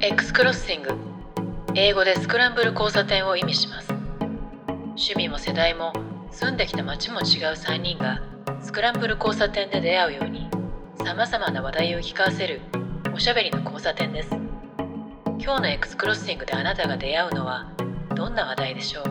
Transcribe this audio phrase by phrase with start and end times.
[0.00, 0.90] X クロッシング
[1.74, 3.92] 英語でスクランブル交差点を意味します。
[4.90, 5.92] 趣味も世代も
[6.30, 7.24] 住んできた街も違う
[7.54, 8.22] 3人が
[8.62, 10.48] スクランブル交差点で出会うように
[11.04, 12.60] さまざまな話題を聞かせる
[13.12, 14.30] おしゃべりの交差点です。
[15.40, 17.72] 今日の X クロッシングであなたが出会うのは
[18.14, 19.04] どんな話題でしょう？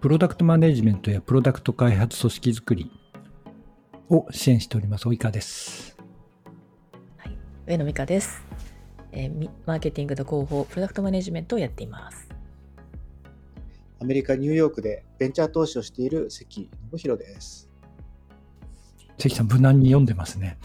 [0.00, 2.92] プロダクトマネジメントやプロダクト開発組織づくり
[4.08, 5.96] を支援しております及川です。
[7.16, 8.44] はい、上野美香です、
[9.12, 12.28] えーみマーケティングと広報プロダクトマネジメントをやっています
[14.00, 17.70] アメリカ・ニューヨークでベンチャー投資をしている関信弘です。
[19.16, 20.58] 関さん無難に読んでますね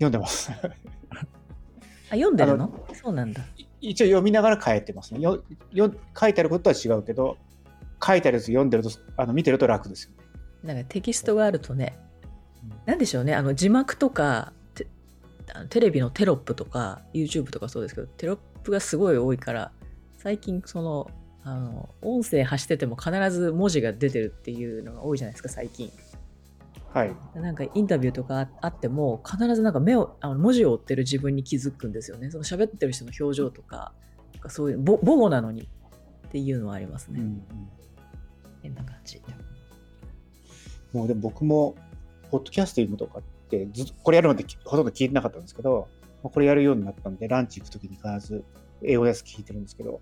[0.00, 0.50] 読んでます。
[2.10, 2.86] あ読んでるの？
[2.90, 3.42] あそうなんだ
[3.82, 5.20] 一応読みながら書いてますね。
[5.20, 7.36] よよ書いてあることは違うけど、
[8.02, 10.16] 書いてあるやつ読んでると、あの見てると楽ですよね。
[10.62, 11.98] なんかテキストがあるとね
[12.64, 14.54] うんなんでしょうねあの字幕とか
[15.68, 19.72] テレビのテロップとか YouTube とかそうですけどテロップがすごい多いから
[20.16, 21.10] 最近その
[21.44, 25.90] あの音声発してても必ず文字が出てるっていうのが多いじゃないですか最近。
[26.92, 27.14] はい。
[27.34, 32.30] なんかインタビューとかあっても必ずなんか目をあの文字を追ってる自分に気づくんですよね。
[32.30, 33.92] その喋ってる人の表情とか
[34.34, 35.68] なんかそういうぼ母語なのに
[36.26, 37.42] っていうのはありますね、うんうん。
[38.62, 39.22] 変な感じ。
[40.92, 41.76] もうでも僕も、
[42.30, 45.88] ポッドキャスティングとかってず、これやるまでほとんど聞いてなかったんですけど、
[46.22, 48.44] これやるようになったんで、ランチ行くときに必ず
[48.82, 50.00] 英語のやつ聞いてるんですけど、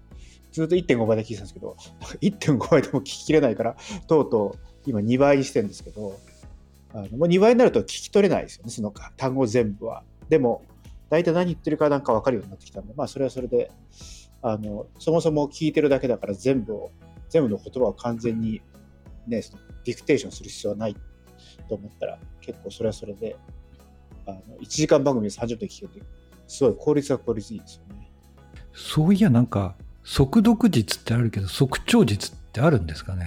[0.53, 1.77] ずっと1.5倍で聞いてたんですけど、
[2.21, 6.19] 1.5倍でも聞ききれないから、とうとう今2倍にしてるんですけど、
[6.93, 10.03] あのもう2倍になると聞き取れないですよね、その単語全部は。
[10.29, 10.63] でも、
[11.11, 13.71] 大体何言ってるかなんか分かるようになってきたんで、まあそれはそれで、
[14.43, 16.91] あのそもそも聞いてるだけだから全部を、
[17.29, 18.63] 全部の言葉を完全に、
[19.27, 20.97] ね、そのディクテーションする必要はない
[21.69, 23.37] と思ったら、結構それはそれで、
[24.27, 26.03] あの1時間番組で30分聞けて、
[26.47, 28.11] すごい効率は効率いいですよね。
[28.73, 33.27] そういやなんか速読術ってあるけど速聴術ってあるんですかね？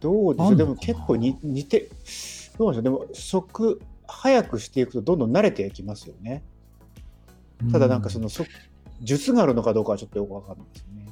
[0.00, 1.88] どうでしょうんでも結構に似て、
[2.58, 6.42] どうでしょう、でも、速、早くしていくとどんどん慣れていきますよね。
[7.72, 8.44] ただなんかその、そ
[9.00, 11.06] 術があるのかどうかはちょっとよくわかんないですね。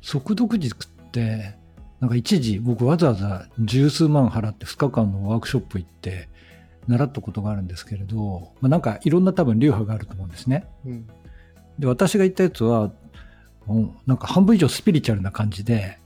[0.00, 1.56] 速読術って
[2.02, 6.28] なんか一時僕わざわざ十数万払って2日間のワークショップ行って
[6.88, 10.66] 習ったことがあるんですけれど、まあ、なんかいろんな多分流派があると思うんですね。
[10.84, 11.06] うん。
[11.78, 12.90] で私が言ったやつは
[14.04, 16.00] なんか半分以上スピリチュアルな感じで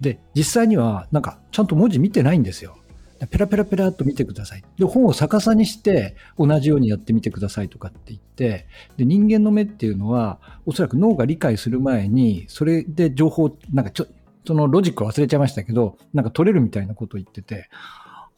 [0.00, 2.76] で実際にはなんかちゃんと文字見てないんですよ。
[3.20, 4.64] でペラペラペラっと見てください。
[4.80, 14.06] で本を逆さにして同じようにやってみてくださいとかって言ってで人間の目っていうのはおそらく脳が理解する前にそれで情報なんかちょ
[14.46, 17.68] そのロジックを忘れちゃいましたけどなんか取れるみたいなことを言ってて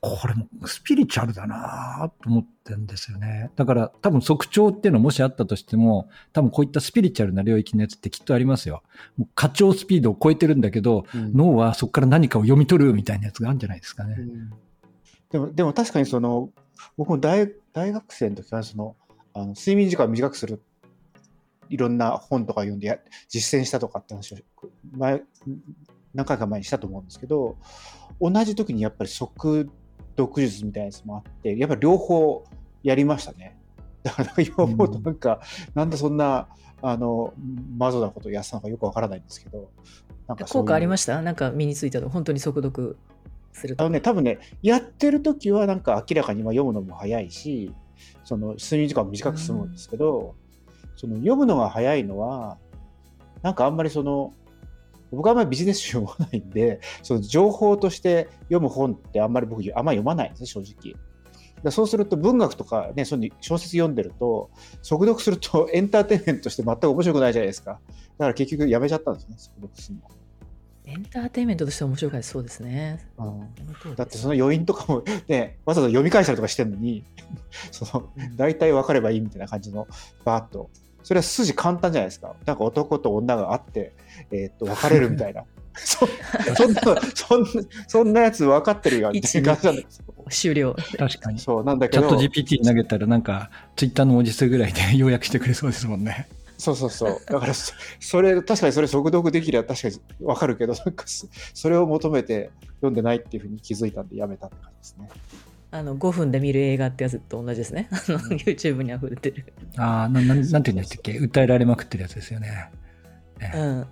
[0.01, 3.51] これもスピリチュアルだなと思ってるんですよね。
[3.57, 8.83] だから多分即聴っていうのもしあったとしても多分こういったスピリチュアルな領域のやつってきっとありますよ。
[9.17, 14.15] もう過聴スピードを超えてるんだけど脳はそこから何かを読み取るみたいなやつがあるんじゃないですかね。
[14.19, 14.53] うん
[15.31, 16.51] でも、でも確かにその、
[16.97, 18.97] 僕も大大学生の時はその、
[19.35, 20.63] あの睡眠時間を短くする、
[21.69, 22.99] いろんな本とか読んでや
[23.29, 24.37] 実践したとかって話を
[24.93, 25.23] 前、
[26.19, 27.57] 何回か前にしたと思うんですけど、
[28.21, 29.71] 同じ時にやっぱり速
[30.17, 32.45] 読術みたいなやつもあって、やっぱり両方
[32.83, 33.57] やりましたね。
[34.03, 35.41] だから今思うとなんか、
[35.75, 36.49] なんでそんな、
[36.83, 37.35] あの、
[37.77, 39.71] マゾなことをやってたのかよくわからないんですけど、
[40.27, 41.23] なんか効果ありました？
[41.23, 42.97] なんか身についたと本当に速読
[43.53, 47.73] するとあのね、多分ね、やってる時はなんか明らかにまあ読むのも早いし、
[48.25, 50.35] その睡眠時間も短く済むんですけど、
[50.97, 52.59] その読むのが早いのは、
[53.43, 54.35] なんかあんまりその、
[55.11, 60.95] 僕はあんまりビジネス書読まないんで、 その情報として読む本ってあんまり僕あんまり読まないんですね、正直。
[61.63, 64.51] だそうすると文学とかね、その小説読んでると、
[64.83, 67.73] 速読すると エンターテインメントとして全く面白くないじゃないですか。
[67.73, 67.79] だ
[68.25, 70.03] から結局やめちゃったんですね、速読するの。
[70.89, 77.05] エンターテインメントとしては面白かったそうですねうんだってその余韻とかも ね、わざわざ読み返したりとかしてるのに、
[77.71, 79.87] その、大体分かればいいみたいな感じの、
[80.25, 80.71] バーッと。
[81.09, 82.35] それは筋簡単じゃないですか。
[82.45, 83.95] なんか男と女が会って、
[84.31, 85.45] えーっと、別れるみたいな。
[85.73, 86.07] そ
[86.55, 86.83] そんな、
[87.15, 87.49] そんな、
[87.87, 90.05] そんなやつ分かってるよっていう感じなんですよ。
[90.29, 91.39] 終了確かに。
[91.39, 96.29] チそう、なんだけどャット、GPT に投げたらなんかツイッターの文字数ぐらいで 要約してくれそうですもんね。
[96.59, 97.21] そうそうそう。
[97.25, 102.51] だからそ、それ、確かにそれ速読できれば確かに分かるけど、なんかそそれを求めて
[102.81, 105.09] 読んでないっていうふうに気づいたんでやめたって感じですね。
[105.71, 107.89] あの5分で見る映画ってやつと同じですね。
[107.93, 109.53] あの YouTube に溢れてる。
[109.77, 111.13] ああ、ななんなんていうんでしたっけ？
[111.19, 112.71] 訴えられまくってるやつですよね。
[113.41, 113.87] ええうん。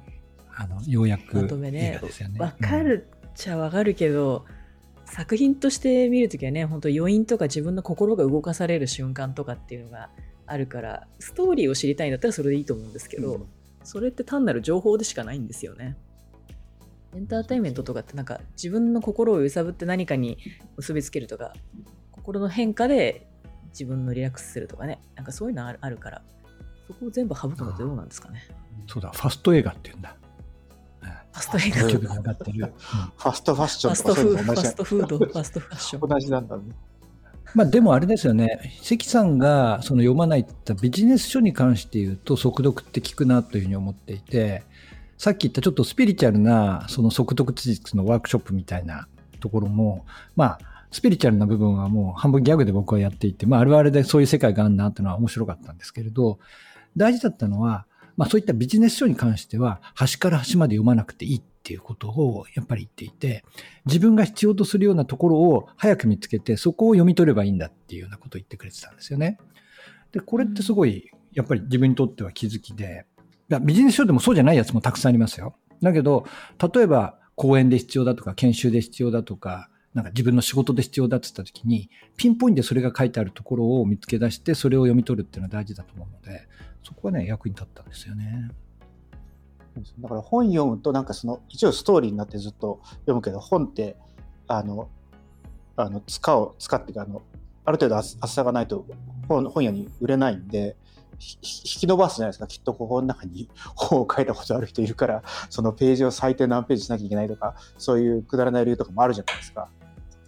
[0.56, 1.92] あの、要約まとめね。
[1.92, 2.40] 映画ですよね。
[2.40, 4.46] わかるっちゃわかるけど、
[5.04, 10.08] 作品として見るときはね、本当余韻とか自分の心が動かされる瞬間とかっていうのが
[10.46, 13.46] あるから、ストーリーを知りたいんだったらそれでいいと思うんですけど、うん、
[13.84, 15.96] それって単なる情報でしかないんですよね。
[17.14, 20.38] エンターテインメントとかってなんか自分の心を揺さぶって何かに
[20.76, 21.54] 結びつけるとか、
[22.12, 23.28] 心の変化で
[23.70, 26.22] 自分のリラックスするとかね、なんかそういうのあるあるから、
[26.86, 28.42] そこを全部省くのってどうなんですかね。
[28.86, 30.16] そうだ、ファスト映画って言うんだ。
[31.32, 31.90] ファスト映画。
[31.90, 32.72] 曲が上がってる。
[32.78, 36.08] ファストファッションとかファストフード、ファストファッション。
[36.08, 36.62] 同じなんだね。
[37.54, 44.64] まあでもあれですよね、関さんがその読まないって言ったビジネス書に関して言うと、速読って聞くなというふうに思っていて、
[45.18, 49.08] さっき言ったちょっとスピリチュアルなその速読知識のワークショップみたいな
[49.40, 50.04] ところも、
[50.34, 50.58] まあ、
[50.90, 56.38] スピリチュアルな部分はもう半分ギャグで僕はやっていて、まあ、あるあるでそういう世界があるなっていうのは面白かったんですけれど、
[56.96, 57.86] 大事だったのは、
[58.16, 63.44] まあそういったビジネス書に関しては、端から端まで読まなくていいっていうことをやっぱり言っていて、
[63.84, 69.38] 自分が必要とするようなところを早く見つけて、そこを読み取ればいいんだっていうようなことを言ってくれてたんですよね。
[70.12, 73.04] で、これってすごい、やっぱり自分にとっては気づきで、
[73.60, 75.56] ビジネス書でもそうじゃないやつもたくさんありますよ。
[75.82, 76.26] だけど、
[76.74, 86.46] 例えば講演で必要だとか、研修で必要だとか、なんか自分の仕事で必要だって言った時に、ピンポイントでそれが書いてあるところを見つけ出して、それを読み取るっていうのは大事だと思うので、
[86.82, 88.50] そこはね、役に立ったんですよね。
[90.00, 93.96] だから本読むと、なんかその、一応ストーリーになってずっと読むけど、本って、
[94.48, 94.88] あの、
[95.76, 97.22] あの、使う、使って、あの、
[97.64, 98.86] ある程度厚さがないと
[99.28, 100.76] 本本屋に売れないんで、
[101.18, 102.46] 引き伸ばすじゃないですか。
[102.46, 109.68] きっとここの中に本を書いたことある人いるから、そのページを最低何ページしなきゃいけないとか、そういうくだらない理由とかもあるじゃないですか。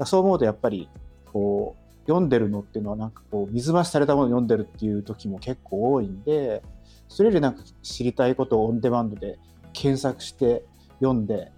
[0.05, 0.89] そう思うとやっぱり、
[1.33, 6.63] こう、読んでるのっていうのはなんかこう、水増しされたものを読んでるっていう時も結構多いんで、
[7.09, 9.39] それよりなんか知りたいことをオンデマンドで
[9.73, 10.65] 検索して
[11.01, 11.53] 読んで、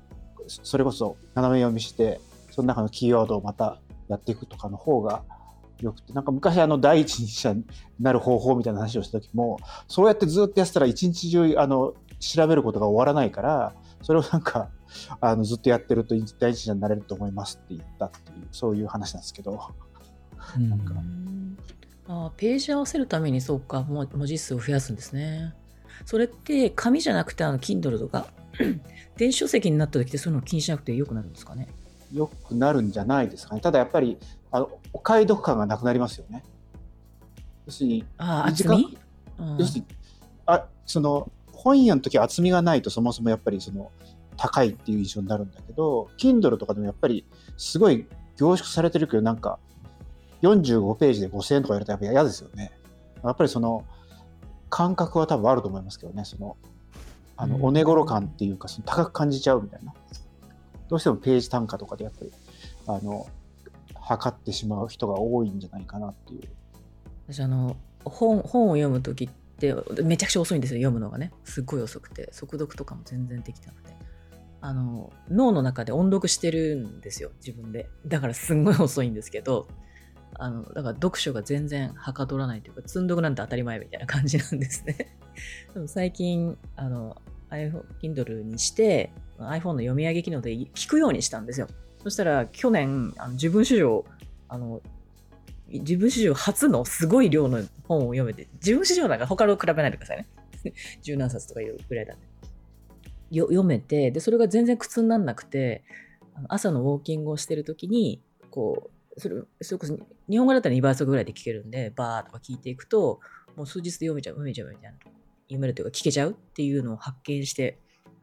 [0.46, 3.78] それこそ斜め読みして、その中のキーワードをまた
[4.08, 5.22] やっていくとかの方が
[5.80, 7.64] よくて、なんか昔あの第一人者に
[7.98, 14.70] なる方法みたいな話をした時も、そうやってずっとやってたら一日中あの調べることが終わらないから、それをなんか
[15.20, 19.58] あのずっとやってると第一人者になれると思いますって言ったっていう、そういう話なんですけど。
[20.58, 20.94] なんか。
[22.08, 25.54] あページ合わせるためにそうか文字数を増やすんですね。
[26.04, 28.26] それって紙じゃなくてあの Kindle とか
[29.16, 31.68] 電子書籍になった時ってそういうの気にしなくてよくなるんですかね？
[32.12, 33.60] よくなるんじゃないですかね。
[33.60, 34.18] ただやっぱり
[34.50, 36.42] あのお買い得感がなくなりますよね。
[37.66, 38.98] 要するにあ厚み、
[39.38, 39.86] うん、要するに
[40.46, 43.90] あその本屋の時は厚みがないとそもそもやっぱりその
[44.36, 47.24] 高いっていう印象になるんだけど Kindle とかでもやっぱり
[47.56, 48.06] すごい
[48.36, 49.58] 凝縮されてるけどなんか
[50.42, 52.72] 45ページで5000円とか言われたらやっぱ嫌ですよね。
[53.22, 53.84] やっぱりその
[54.70, 56.56] 感覚は多分あると思いますけどね、その、
[57.36, 59.92] あの、お値頃感っていうか、その高く感じちゃうみたいな。
[60.88, 62.32] どうしてもページ単価とかでやっぱり、
[62.86, 63.26] あの、
[64.16, 66.48] 測ってしまう人が多いんじゃないかなっていう。
[67.28, 71.32] 私あの、本、本を読む時ってめちゃくちゃ遅いんですよ、読むのがね。
[71.44, 73.94] すっごい遅くて、速読とかも全然できてなくて。
[74.62, 77.88] あの、脳の中で音読してるんですよ、自分で。
[78.04, 79.68] だからすんごい遅いんですけど、
[80.34, 85.16] あの、だから読書が全然はかどらないというか、積んどくなんて当たり前みたいな感じなんですね。
[85.72, 87.16] でも最近、あの、
[87.50, 91.68] iPhone、Kindle にして、iPhone の読み上げ機能で聞くようにしたんですよ。
[92.02, 94.04] そしたら、去年、あの自分史上、
[94.48, 94.80] あの、
[95.68, 100.26] 自分史上初のすごい量の本を読めて、自分史上なんか他の比べないでくださいね。
[101.02, 102.20] 十何冊とかいうぐらいだね。
[103.30, 105.84] よ読めて、で、それが全然苦痛にならなくて、
[106.48, 109.98] 朝のウォーキングをしてるときに、こう、それ、それこそ、
[110.28, 113.20] 日本語だったら2倍速ぐらいで聞けるんで、バーとか聞いていくと、
[113.56, 114.98] もう数日で読めちゃう、読めちゃうみたいな。
[115.48, 117.78] 読めるというか聞けちゃうっていうのを発見して、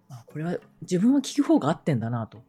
[0.09, 2.41] あこれは自分は聞く方が合ってんだなと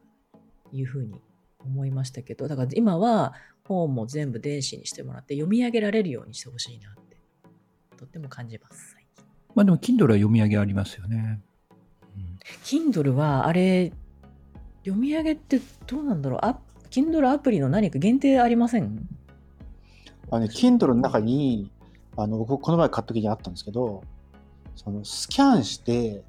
[0.73, 1.21] いうふうに
[1.59, 3.35] 思いましたけど、だから今は
[3.65, 7.17] 本も全部電子にしてもらって読み上げられるようにしてほしいなって、
[7.97, 8.97] とっても感じます。
[9.55, 11.41] まあでも Kindle は読み上げありますよね。
[12.17, 13.93] うん、Kindle はあれ、
[14.85, 16.39] 読み上げってどうなんだろう？
[16.43, 16.59] ア
[16.91, 19.09] Kindle アプリの何か限定ありません？
[20.31, 21.71] あね、Kindle の中に、
[22.17, 24.03] あの、僕この前買った時にあったんですけど、
[24.77, 26.23] そのスキャンして、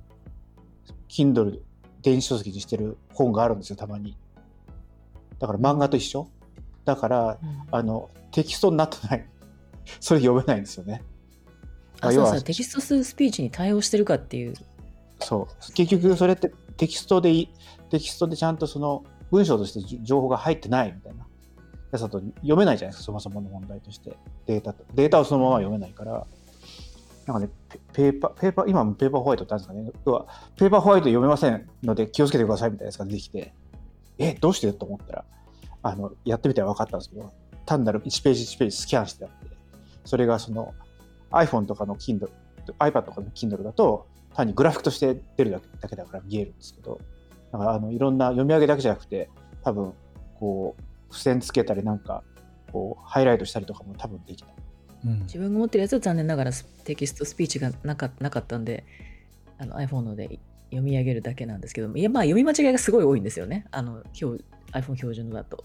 [1.07, 1.59] Kindle
[2.01, 4.17] 電子書籍にしてる本があるんですよ、たまに。
[5.39, 6.29] だから漫画と一緒
[6.85, 9.25] だから、うん、あの、テキストになってない。
[9.99, 11.03] それ読めないんですよね。
[12.01, 14.53] あ、そうそう、テキストスピーチに対応してるかっていう。
[15.19, 15.73] そう。
[15.73, 17.47] 結局それってテキストで
[17.89, 21.27] テキストでちゃんとその文章として情報が入ってないみたいな
[21.91, 24.17] やつだと読めないじゃないですか、そもそもの問題として。
[24.45, 24.85] データと。
[24.93, 26.25] データをそのまま読めないから、
[27.25, 27.49] なんかね、
[27.93, 29.91] ペーパー、ペーパー、今もペーパーホワイトってあるんですかね。
[30.05, 33.53] 要は、ペーパーホワイト読めませんので気をつけてくださいみたいなやつが出てきて、
[34.19, 34.71] え、どうして？
[34.73, 35.25] と思ったら、
[35.81, 37.31] あの、やってみたら分かったんですけど、
[37.65, 39.55] 単なる1ページ1ページスキャンしてあって、
[40.05, 40.73] それがその
[41.31, 42.29] iPhone とかの Kindle、
[42.79, 46.99] iPad とかの Kindle だと、単にグラフィックとして出るだけだけだから見えるんですけど、
[47.51, 49.29] だからあのいろんな読み上げだけじゃなくて、
[49.63, 49.93] 多分、
[50.39, 52.23] こう、付箋つけたりなんか、
[52.71, 54.49] こう、ハイライトしたりとかも多分できた。
[55.05, 58.83] うん自分が持ってるやつは残念ながらステキストスピーチがなかなかったんで
[59.57, 63.65] あの iPhone ので読み上げるだけなんですけどいやまあ読み間違いがすごい多いんですよね。
[63.71, 64.03] あの
[64.71, 65.63] iPhone 標準のだと。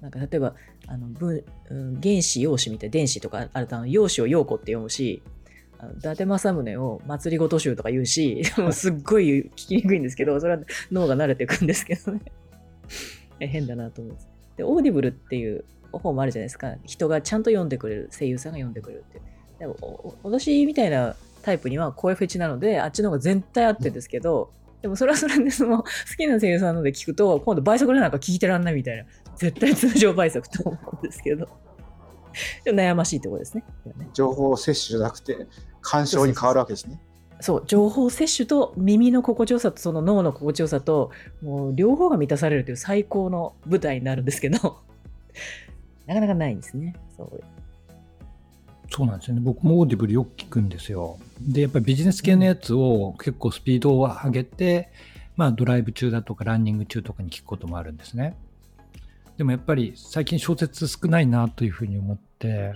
[0.00, 0.54] なんか例えば
[0.88, 5.22] あの分、うん、原子陽子みたいな電子とかあるとあの陽子を陽子って読むし
[5.78, 12.20] あの伊達政宗を祭りごと集とか言うしもうすっごい聞きにくいんですけどそれは脳が慣れていくんですけどね。
[13.38, 14.28] え変だなと思うんです。
[14.56, 16.74] で Audible っていう本もあるじゃないですか。
[16.84, 19.18] 人がちゃんと読んでくれる声優さんが読んでくれるって。
[19.18, 19.24] いう
[19.58, 25.84] でも私みたいなタイプには声フェチなのであっちの方が絶対合ってるんですけど、でもそれはそれでその好
[26.16, 29.04] きな声優さんので聞くと今度倍速でなんか聞いてらんないみたいな
[29.36, 31.48] 絶対通常倍速と思うんですけど。
[32.64, 33.64] 悩ましいところですね。
[33.98, 35.46] ね情報摂取じゃなくて、
[35.80, 37.00] 鑑賞に変わるわけですね。
[37.40, 41.10] そう情報摂取と耳の心地よさとその脳の心地よさと
[41.42, 44.78] もう両方が満たされるという最高の舞台になるんですけど。
[46.06, 46.94] なかなかないんですね。
[47.16, 47.40] そう
[48.94, 49.40] そうなんですよね。
[49.40, 51.18] 僕も Audible よく聞くんですよ。
[51.40, 54.90] で、やっぱりビジネス系のやつを結構スピードを上げて、
[55.34, 58.36] まあドライブ中だとかランニング中とかに聞くこともあるんですね。
[59.38, 62.74] でもやっぱり最近小説少ないなというふうに思って、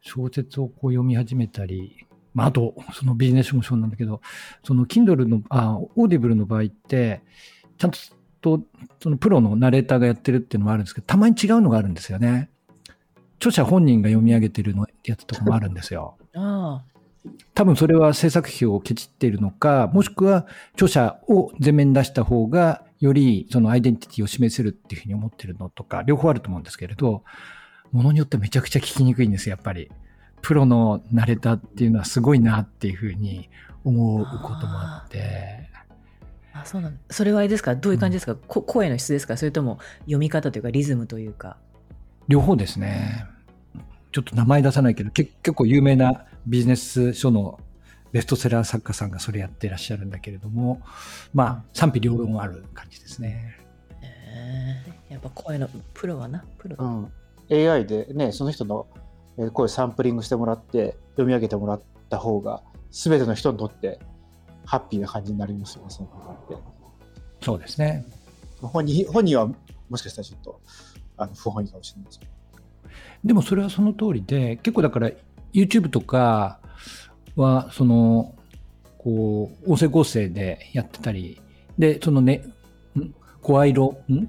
[0.00, 4.20] 小説をこう読み始めたり、まああと、そのビジネスもそうなんだけど、
[4.64, 7.22] その Kindle の、あ、 Audible の場合って、
[7.78, 7.92] ちゃん
[8.40, 8.60] と
[9.00, 12.50] そのプロのナレーターがやってるっていうのもあるんですけど、たまに違うのがあるんですよね。
[13.38, 16.16] 著者本人が読み上げてるのやつとかもあるんですよ。
[16.34, 16.82] あ
[17.54, 27.24] 多分それは制作費をケチっているのか、もしくは著者を前面に出した方が、よりそのアイデンティティを示せるっていうふうに思ってるのとか、両方あると思うんですけれど、
[27.92, 29.90] ものによってめちゃくちゃ聞きにくいんですよ、やっぱり。
[30.42, 33.48] プロのナレーターっていうのはすごいなっていうふうに
[33.84, 35.70] 思うこともあって。
[36.52, 37.74] ああそうなんそれはあれですか？
[37.74, 39.38] どういう感じですか、こ声の質ですか？
[39.38, 41.56] それとも読み方というかリズムというか
[42.28, 43.26] 両方ですね。
[44.14, 47.58] ちょっと名前出さないけど、け結構有名なビジネス書の
[48.12, 50.80] ベストセラー作家さんがそれやってらっしゃるんだけれども、
[51.32, 53.56] まあ、賛否両論ある感じですね。
[54.02, 56.44] えーやっぱ声のプロはな？
[56.58, 57.12] プロ、うん、
[57.50, 58.86] AI でね、その人の
[59.36, 63.98] えー声サンプリングしてもらって、読み上げてもらった方が、すべての人にとって
[64.64, 66.56] ハッピーな感じになりますよね、その方って。
[67.40, 68.06] そうですね。
[68.60, 69.48] 本人本人は
[69.88, 70.60] もしかしたらちょっと
[71.16, 72.33] あの不本意かもしれないですけど。
[73.24, 75.10] でもそれはその通りで、結構だから
[75.52, 76.60] YouTube とか
[77.36, 78.34] は、その、
[78.98, 81.40] こう、音声合成でやってたり、
[81.78, 82.44] で、そのね、
[82.98, 84.28] ん声色、ん？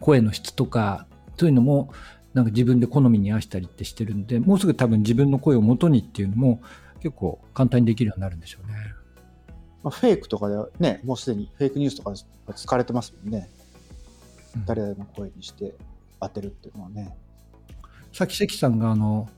[0.00, 1.92] 声の質とか、そういうのも、
[2.32, 6.60] なんか自分で好みに合わせたりってしてるんで、もうすぐ多分自分の声を元にっていうのも
[7.00, 8.74] 結構簡単にできるようになるんでしょうね。
[9.82, 12.12] まあ、フェイクとかではね、もうすでにフェイクニュースとか
[12.46, 13.48] が使われてますもんね。
[14.54, 15.74] うん誰々の声にして
[16.20, 17.16] 当てるっていうのはね。
[18.12, 19.28] さっき関さんがあの、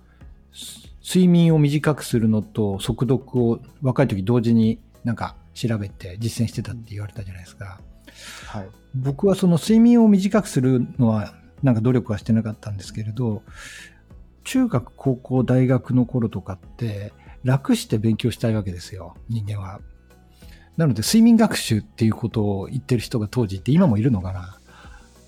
[0.52, 7.80] す睡眠を短くするのと速読を若い時同時になんか調べて実践してたって言われたじゃないですか。
[8.46, 8.68] はい。
[8.94, 13.42] 僕はその睡眠を短くするのはなんか努力はしてなかったんですけれど、
[14.44, 17.12] 中学、高校、大学の頃とかって
[17.44, 19.80] 楽して勉強したいわけですよ、人間は。
[20.76, 24.58] なので睡眠学習っていうことを言ってる人が当時いて今もいるのかな。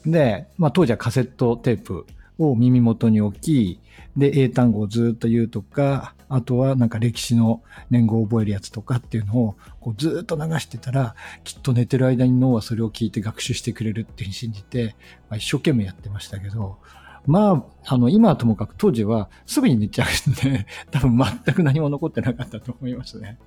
[0.07, 2.07] で、まあ当時はカセットテープ
[2.39, 3.81] を耳元に置き、
[4.17, 11.15] で、英単語をずっと言うとか、あとはなんか歴史の年号を覚えるやつとかっていうのをこうずっと流してたら、
[11.45, 14.97] きっと寝てる間に脳はそれを聞いて学習してくれるっていうふうに信じて、
[15.29, 16.79] まあ、一生懸命やってましたけど、
[17.27, 23.39] まあ、あの、今はともかく当時はすぐに寝ちゃうんで、 多分全く何も残ってなかったと思いますね。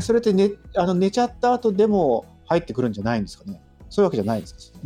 [0.00, 3.60] それって寝あの寝ちゃった後でも入ってくるんじゃないんですかね？
[3.88, 4.78] そういうわけじゃないですか？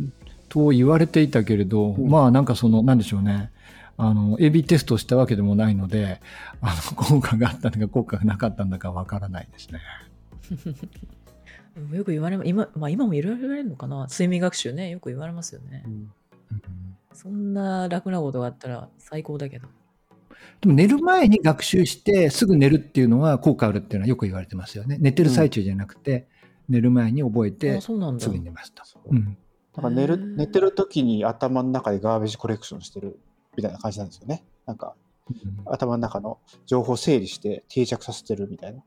[0.51, 2.09] と言われていたけれど、うん。
[2.09, 3.51] まあなんかその、なんでしょうね。
[3.95, 6.19] あの、AB テストをしたわけでもないので、
[6.59, 9.79] あの、効果があったのか効果がなかったんだかわからないですね。
[11.95, 14.07] よく言われま今,、まあ、今もいろいろ言われるのかな。
[14.09, 14.89] 睡眠学習ね。
[14.89, 15.93] よく言われますよね、うん。
[15.93, 16.11] うん。
[17.13, 19.69] そんな楽なことがあったら最高だけど。
[20.59, 24.97] でも寝る前に学習してすぐ寝るっていうのは効果あるっていうのはよく言われてますよね。
[24.99, 26.27] 寝てる最中じゃなくて、
[26.67, 28.83] 寝る前に覚えてすぐに寝ますと。
[29.09, 29.37] うん。
[29.75, 33.19] なんか寝る寝てる時に頭の中でガーベージコレクションしてる
[33.55, 34.43] みたいな感じなんですよね。
[34.65, 34.95] なんか
[35.65, 38.83] 頭の中の情報を整理して定着させてるみたいな。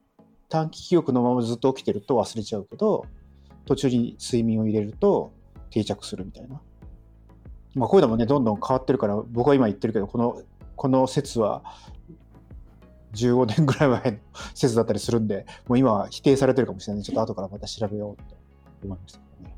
[0.48, 3.06] 短期記憶のままずっと起きてると忘れちゃうけど、
[3.64, 5.32] 途中に睡眠を入れると
[5.70, 6.60] 定着するみたいな。
[7.74, 10.42] まあ、こういうのもね、どんどん変わってるから、僕は今言ってるけど、この、
[10.76, 11.64] この説は、
[13.14, 14.18] 15年ぐらい前の
[14.54, 18.36] 説だったりするんで、もう今は否定されてるかもしれないちょっと後からまた調べようと
[18.84, 19.53] 思いましたけどね。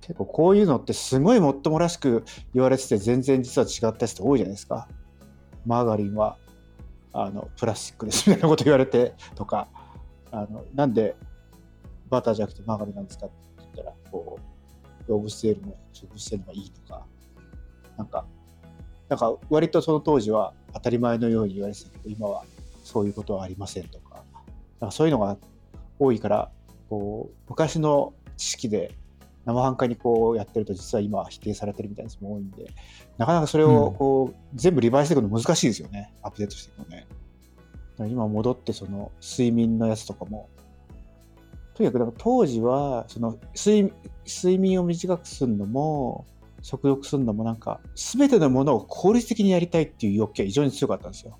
[0.00, 4.88] 結構こういうのってすごいもっともらしく言われてて、全然実は違ったやつって多いじゃないですか。
[5.66, 6.38] マーガリンは、
[7.12, 9.68] あの、プラスチックですみたいなこと言われてとか、
[10.30, 11.16] あの、なんで
[12.08, 17.06] バターじゃなくてマーガリンなんですかって言ったら、こう、動物性よりも植物性のがいいとか、
[17.96, 18.26] なんか、
[19.08, 22.44] なんか割とその当時は当たり前のように言われてたけど、今は
[22.84, 24.24] そういうことはありませんとか、
[24.80, 25.36] なんかそういうのが
[25.98, 26.50] 多いから、
[26.88, 28.94] こう、昔の知識で
[29.44, 32.66] 生半可にこうやってると実は今否定されてるみたいなやつも多いんで、
[33.18, 36.12] なかなかそれをこう、全部リバイスしていくの難しいですよね。
[36.22, 37.06] アップデートしていくのね。
[38.08, 40.48] 今戻ってその睡眠のやつとかも、
[41.74, 43.92] とにかく当時はその睡
[44.26, 46.26] 睡眠を短くするのも
[46.62, 51.38] 食欲するのもなんか全てのものを効率的にやりたいっていう欲求が非常に強かったんですよ。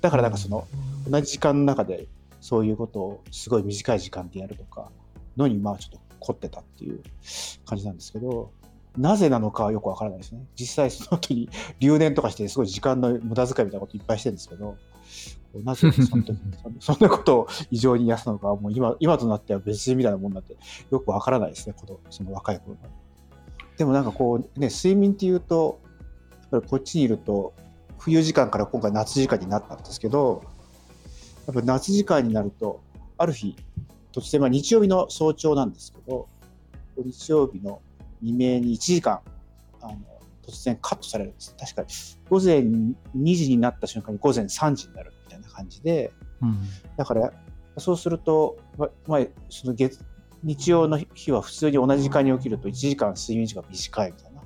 [0.00, 0.66] だからなんかその
[1.08, 2.08] 同じ時間の中で
[2.40, 4.90] そういうことをすごい短い時間でやるとか
[5.36, 7.02] のにまあちょっと凝ってたっていう
[7.66, 8.50] 感じなんですけど
[8.96, 10.46] なぜなのかはよくわからないですね。
[10.54, 11.48] 実際その後に
[11.80, 14.76] 留年とかしてすごい時間の無駄遣いみたいなこといっぱいしてるんですけど
[15.64, 16.38] なぜその時
[16.80, 20.56] そんなことを異常に安なのかはもう今今となっては別人みたいなもんなんて
[20.90, 22.78] よくわからないですねこのその若い頃の。
[23.76, 25.80] でもなんかこうね睡眠っていうと
[26.42, 27.52] やっぱりこっちにいると
[27.98, 30.42] 冬時間から今回夏時間になったんですけど
[31.46, 32.80] やっぱ夏時間になると
[33.18, 33.56] ある日
[34.14, 36.28] 突然まあ日曜日の早朝なんですけど
[36.96, 37.82] 日曜日の
[38.20, 39.20] 未明に1時間
[39.82, 39.98] あの
[40.46, 41.56] 突然カットされるんです。
[41.58, 41.84] 確か
[42.28, 42.94] 午前2
[43.34, 46.58] 時になった瞬間に午前3時になるみたいな感じで、うん。
[46.96, 47.32] だから
[47.78, 50.04] そうすると、ままあ、その月
[50.42, 54.42] 日曜の日は普通に同じ時間に起きると1時間睡眠時間短いみたいな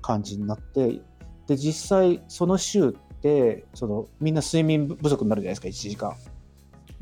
[0.00, 1.00] 感じになって
[1.46, 6.14] で実際その週ってそのみんな睡眠不足になるじゃないですか1時間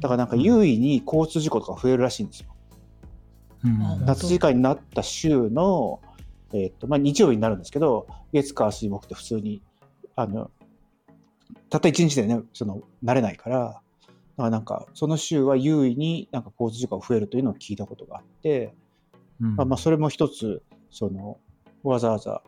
[0.00, 2.49] だからなんか優位に交通事故とか増えるらしいんですよ。
[3.64, 3.83] うん。
[3.83, 6.01] あ夏時間になった週の、
[6.53, 9.62] えーとまあ、日曜日になるんですけど月火水木って普通に
[10.14, 10.51] あの
[11.70, 13.83] たった1日でねその慣れないからだか
[14.37, 18.75] らなんかその週は優位になんか交通事故が増えるというのを聞いたことがあって、
[19.40, 19.57] うん。
[19.57, 21.38] まあ、まあそれも一つその
[21.83, 22.42] わざわざ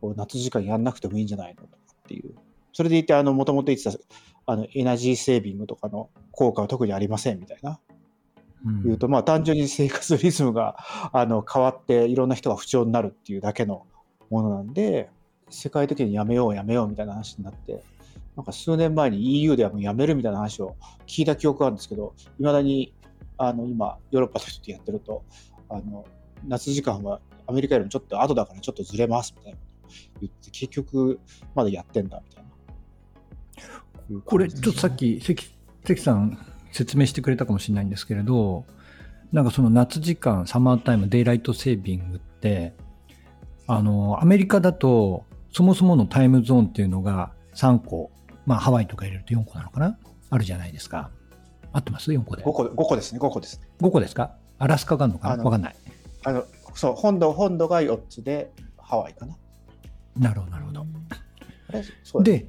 [0.00, 2.34] こう夏時間やんなくてもいいんじゃないのとかっていう。
[2.72, 3.90] それでいてあのもともと言ってた
[4.50, 7.78] あのエナジーセービングとかの効果は特にありませんみたいな
[8.64, 10.76] うん言うと、まあ単純に生活リズムが
[11.12, 13.86] あの変わっていろんな人が不調になるっていうだけの
[14.30, 15.10] ものなんで、
[15.50, 17.82] 世界的にやめようやめようみたいな話になって、
[18.36, 22.94] なんか数年前に EU ではもうやめるみたいな話を聞いた記憶があるんですけど、いまだに
[23.36, 25.22] あの今ヨーロッパの人とやってると、
[25.68, 26.04] あの
[26.46, 31.20] 夏時間はアメリカよりもちょっと後だからちょっとずれますみたいなこと言って、結局
[31.54, 32.47] まだやってんだみたいな。
[34.24, 35.44] これ、ちょっとさっき関
[35.84, 36.38] 関さん
[36.72, 38.64] 説明してくれたかもしれないんですけれど、
[39.32, 42.74] なんかその夏時間、サマータイム、デイライトセービングって、
[43.66, 48.10] あの、アメリカだと、そもそものタイムゾーンっていうのが3個、
[48.46, 49.98] まあハワイとか入れると4個なのかな？
[50.30, 51.10] あるじゃないですか。
[51.72, 52.42] 合ってます ?4 個で。
[52.42, 53.60] 5個 ,5 個ですね、5個です。
[53.80, 54.36] 5個ですか？
[54.58, 55.44] アラスカがあるのかな？
[55.44, 55.76] わかんない。
[56.24, 56.44] あの
[56.74, 59.36] そう本土本土が4つでハワイかな。
[60.16, 62.22] なるほど、なるほど。
[62.22, 62.46] で、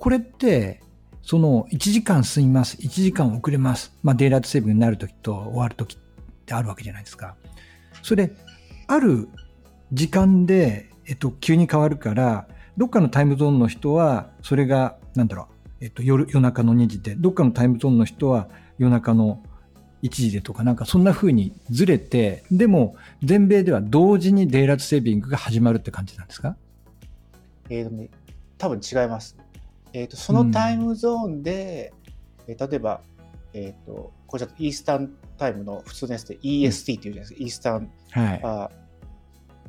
[0.00, 0.80] これって、
[1.22, 5.98] その1時間進みます、1時間遅れます、まあ、デイライトセーブになるときと終わるときっ
[6.46, 7.36] てあるわけじゃないですか。
[8.02, 8.32] それ、
[8.86, 9.28] ある
[9.92, 15.48] 時間で、えっと、急に変わるから、どっかのタイムゾーンの人は、それが、なんだろ
[15.80, 19.42] う、えっと、夜、夜中の2時で、どっかのタイムゾーンの人は夜中の
[20.02, 26.56] 1時でとか、なんかそんな風にずれて、でも、全米では同時にデイライトセービングが始まるって感じなんですか？
[27.68, 28.08] えーとね、
[28.56, 29.36] 多分違います。
[29.92, 31.92] えーとそのタイムゾーンで、
[32.46, 33.02] えー例えば、
[33.52, 38.40] えー、とこれちょっとイースタンタイムの普通のやつで EST っていうじゃないですか、イースタンはい。
[38.42, 38.70] あ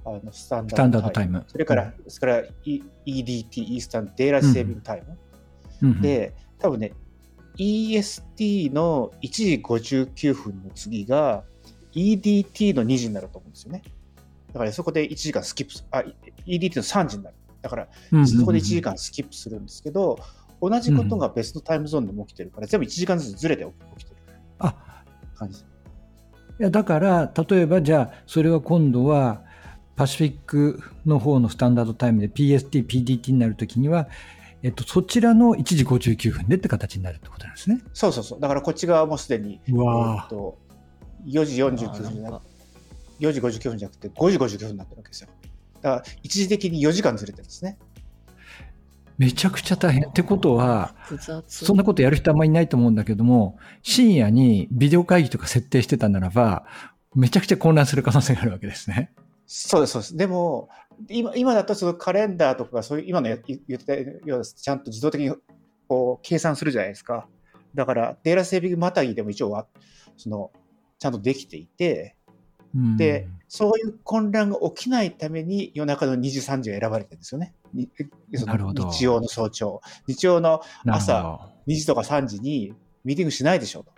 [0.05, 1.43] あのスタンダダードタイム。
[1.47, 5.17] それから、それから E- EDT、イースタンデイラセービングタイム。
[5.81, 6.93] うんうん、で、多分ね、
[7.57, 11.43] EST の1時59分の次が
[11.93, 13.81] EDT の2時になると思うんですよね。
[14.53, 16.03] だからそこで1時間スキップす、あ、
[16.47, 17.35] EDT の3時になる。
[17.61, 17.87] だから
[18.25, 20.19] そこで1時間スキップするんですけど、
[20.61, 23.65] 同じことが別のタイムゾーンでも起きてるから、全部1時間ずつずれて
[23.97, 24.17] 起きてる
[24.59, 25.03] あ、
[25.35, 25.59] 感じ。
[25.59, 25.63] い
[26.59, 29.43] や、だから、例えばじゃあ、それは今度は、
[29.95, 34.07] パシフィックの方のスタンダードタイムで PST、PDT になるときには、
[34.61, 37.81] えっと、そちらの1時59分でって形になるってことなんですね。
[37.93, 38.39] そうそうそう。
[38.39, 40.57] だからこっち側もすでに、うわーえーっと
[41.25, 42.41] 4時49分になるあなんか
[43.19, 45.29] 4時59分じゃなくて5時59分になってるわけですよ。
[45.81, 47.77] だから一時的に4時間ずれてるんですね。
[49.17, 50.07] めちゃくちゃ大変。
[50.07, 50.95] ってことは。
[51.47, 56.65] そんなことやる人あんまりいないと思うんだけども、深夜にビデオ会議とか設定してたならば、
[57.15, 59.11] めちゃくちゃ混乱する可能性があるわけですね。
[59.45, 60.17] そうです、そうです。
[60.17, 60.69] でも、
[61.09, 64.53] 今今だとそのカレンダーとか、そういう今のや言ってたようです。
[64.53, 65.35] ちゃんと自動的に
[65.89, 67.27] こう計算するじゃないですか。
[67.75, 69.67] だから、データセービングまたぎでも一応は、
[70.15, 70.51] その、
[70.97, 72.15] ちゃんとできていて、
[72.75, 77.55] うんで、そういう混乱が起きないために夜中の2時、3時が選ばれてるんですよね。
[77.73, 77.89] に
[78.35, 79.81] そのなるほど日曜の早朝。
[80.07, 83.91] 日曜の朝2時とか3時にミーティングしないでしょと。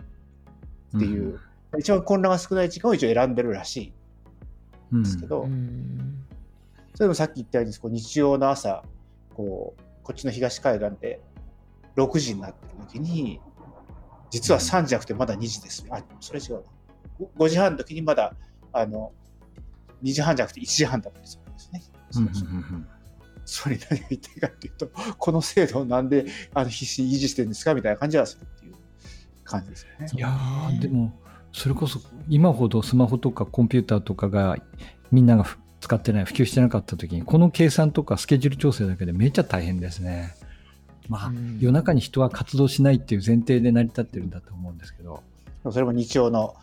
[0.92, 1.38] どっていう、
[1.78, 3.92] 一番混乱が少ない時間を一応選んでるらしい
[4.92, 6.24] うんんですけど、うん。
[6.94, 8.84] それもさっき言ったようにこう日曜の朝
[9.34, 11.20] こうこっちの東海岸で
[11.96, 13.40] 6時になってる時に
[14.30, 15.84] 実は3時じゃなくてまだ2時です。
[15.90, 16.60] あそれ違うな。
[17.36, 18.34] 5時半の時にまだ
[18.72, 19.12] あの
[20.02, 21.82] 2時半じゃなくて1時半だったりするんですね。
[22.16, 22.86] うんうんそうそううん
[23.44, 28.74] それ何が言いたいかっていうとこの制度をなんであの必死に維持してるんですかみたいな感じはするっていう
[29.44, 30.06] 感じですよね。
[30.14, 31.12] いやーでも
[31.52, 34.56] それこそ今ほどスマホとかコンピューターとかが
[35.10, 40.34] みんながふ使ってない普及してなかった時にこの計算とかスケジュール調整だけでめっちゃ大変ですね。
[41.08, 45.22] まあ、うん夜中に人は活動しないっていう前提で成り立ってるんだと思うんですけど。
[45.70, 46.54] それも日曜の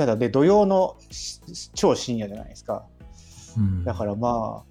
[0.00, 1.42] ただで土曜のし
[1.74, 2.86] 超深夜じゃないですか。
[3.58, 3.84] うん。
[3.84, 4.64] だからまあ、ま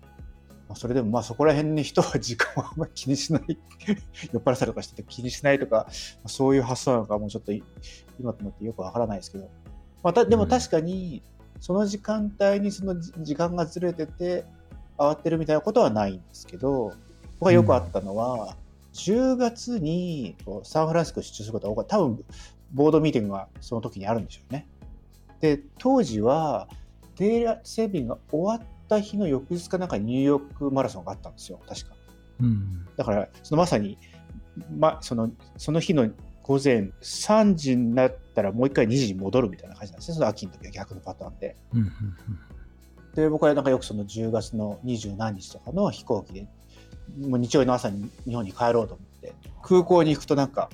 [0.70, 3.44] あそれでもまあそこら辺に人は時間をあんまり気にしない。
[4.34, 5.86] 酔っ払ったりとかしてて気にしないとか、ま
[6.24, 7.64] あそういう発想なのかもうちょっとい
[8.20, 9.52] 今となってよくわからないですけど、
[10.02, 11.22] まあ、たでも確かに
[11.60, 14.46] その時間帯にそのじ時間がずれてて
[14.98, 16.94] 慌てるみたいなことはないんですけど
[17.34, 18.58] 僕がよくあったのは、
[18.94, 21.98] 10月にこうサンフランシスコ出張することが多かった。
[21.98, 22.26] 多分
[22.72, 24.68] ボードミーティングがその時にあるんでしょうね。
[25.42, 26.68] で当時は
[27.18, 31.96] デイラセービングが終わった日の翌日かなんかにニューヨークマラソンがあったんですよ確か。
[32.42, 33.98] うんだからそのまさに、
[34.78, 36.10] ま、そのその日の
[36.44, 41.56] 午前3時になったらもう一回2時に戻るみたいな感じなんですねその秋の時は逆のパターンで。
[41.74, 41.90] うんうん
[43.16, 46.48] で僕はなんかよくその10月の二十何日とかの飛行機で
[47.18, 50.70] もう日曜日の朝に日本に帰ろうと思って空港に行くとなんか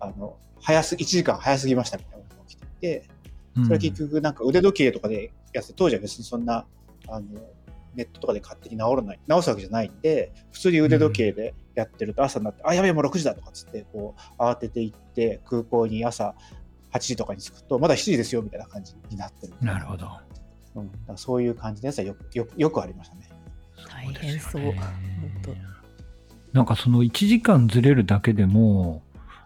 [0.00, 3.13] あの早す1時間早すぎましたみたいなことが起きていてうん
[3.54, 6.66] それは結局なんか腕時計とかでやって当時は別にそんな
[7.08, 7.26] あの
[7.94, 16.34] ネットとかで勝手に直らない直すわけじゃないんで普通に腕時計でやってると朝になって、あやべえもう6時だとかっつってこう慌てて行って空港に朝
[16.92, 19.54] 8時とかに着くとまだ7時ですよみたいな感じになってる。
[19.60, 20.08] なるほど。
[20.76, 23.28] うん、だからそういう感じのやつはよくよくよくありましたね。
[23.88, 24.62] 大変そう。
[24.62, 24.74] 本
[26.52, 29.02] なんかその1時間ずれるだけでも、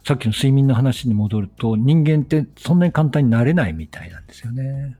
[0.08, 4.96] さっきの睡眠の話に戻ると、人間ってそんなに簡単になれないみたいなんですよね。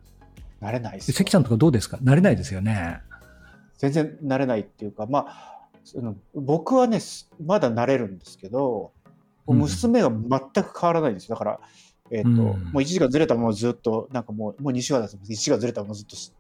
[0.61, 1.15] 慣れないですよ。
[1.15, 1.99] 関さんとかどうですか？
[2.03, 3.01] なれないですよね。
[3.79, 8.93] 全然慣れないっていうかまあその僕はねすまだ慣れるんですけど
[9.47, 9.59] うん。
[9.61, 11.37] 娘が全く変わらないんですよ。
[11.37, 11.61] だから、
[12.11, 12.37] えっとうん。
[12.37, 16.35] もう1時間ずれたままずっとなんかもうもう2週間だと1時間ずれたままずっとし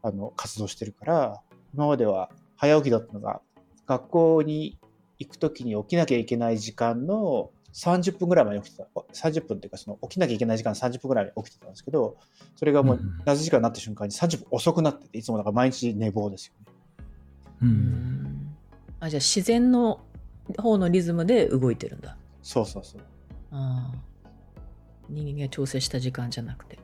[0.00, 1.40] あの活動してるから
[1.74, 3.40] 今までは早起きだったのが
[3.88, 4.78] 学校に
[5.18, 12.16] 行く時に起きなきゃいけない時間の30分ぐらい前に起きてた30分っていうかその起きなきゃいけない時間30分ぐらいに起きてたんですけど
[12.56, 16.66] それがもううん夏時間になった瞬間に30分遅くなってていつもだから毎日寝坊ですよね。
[17.62, 17.64] う。
[17.64, 18.56] んん
[19.00, 20.00] あじゃあ自然の
[20.58, 22.16] 方のリズムで動いてるんだ。
[22.42, 23.00] そうそうそう。
[23.52, 24.12] ああ
[25.08, 26.78] 人間が調整した時間じゃなくて。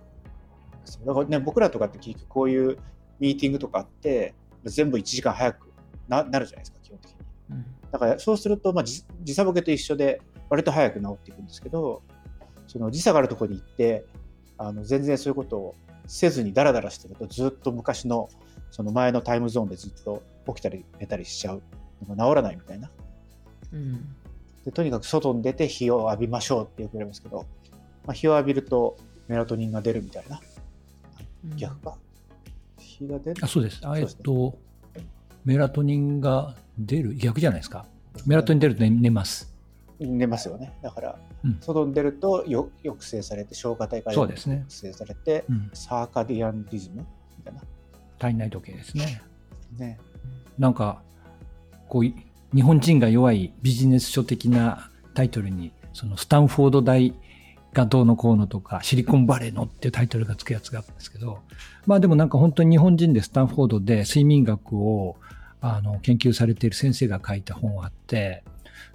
[0.84, 2.78] そうだからね、僕らとかって結局こういう
[3.20, 5.70] ミーティングとかあって、全部1時間早く
[6.08, 7.16] ななるじゃないですか、基本的に。
[7.50, 12.02] うんだからそうすると、まあ、時時差ボケと一緒で、割と早く治っていくんですけど、
[12.66, 14.04] その時差があるところに行って、
[14.56, 15.74] あの全然そういうことを
[16.06, 18.28] せずにダラダラしてると、ずっと昔の
[18.70, 21.62] その前のタイムゾーンでずっと起きたり寝たりしちゃう
[22.06, 22.90] のが治らないみたいな。
[23.72, 24.14] うん
[24.64, 27.46] でとにかく外に出て日を浴びましょうってよく言われますけど、
[28.04, 30.40] まあ、日を浴びるとメラトニンが出るみたいな。
[31.44, 31.96] うん逆か？
[32.78, 33.36] 日が出る？
[33.40, 33.80] あそうです。
[33.84, 34.58] あえっそうですねと、
[35.44, 37.86] メラトニンが出る逆じゃないですか。
[38.26, 39.54] メラトニン出ると寝寝ます。
[39.98, 40.72] 寝ますよね。
[40.82, 45.70] だから、うん外に出るとよ抑制されて、消化体からそうですね抑制されて、うん。
[45.72, 47.06] サーカディアンリズム
[47.38, 47.62] みたいな。
[48.18, 49.22] 体内時計ですね。
[49.76, 49.98] ね。
[50.58, 51.02] なんか、
[51.88, 52.14] こうい、
[52.54, 57.14] 日本人が弱いビジネス書的なタイトルに、そのスタンフォード大
[57.72, 61.40] がどうのこうのとか、シリコンバレーのっていうタイトルがつくやつがあるんですけど、
[61.86, 65.16] まあでもなんか本当に日本人でスタンフォードで睡眠学を
[65.60, 68.44] あの研究されている先生が書いた本があって、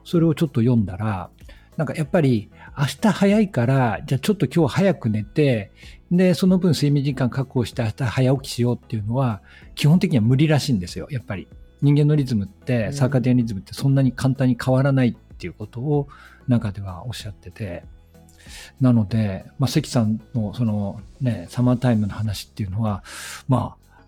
[0.03, 1.29] それをちょっと読んだら、
[1.77, 5.71] なんかやっぱり明日早いから、じゃあちょっと今日早く寝て、
[6.11, 9.41] で、その分睡眠時間確保して明日早起きしようっていうのは、
[9.75, 11.47] 基本的には無理らしいんですよ、やっぱり。
[11.81, 12.93] 人間のリズムって、うん。
[12.93, 16.07] サーカディアンリズムってそんなに簡単に変わらないっていうことを
[16.47, 17.83] 中ではおっしゃってて、
[18.79, 23.03] なので、まあ、関さんのそのね、サマータイムの話っていうのは、
[23.47, 24.03] まあ、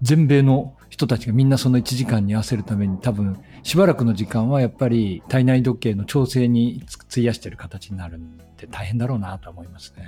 [0.00, 10.04] 全米の人たちがみんなその1時間に合わせるために多分しばらくの時間はやっぱり体内時計の調整に費やしてる形になるんで大変だろうなと思いますね。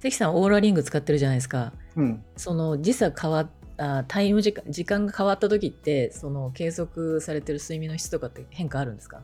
[0.00, 1.74] 関さんオーラリング使ってるじゃないですか。
[1.96, 2.24] うん。
[2.34, 9.20] その時差変わっあタイム時間時間が変わった時ってその計測されてる睡眠の質とかって変化あるんですか？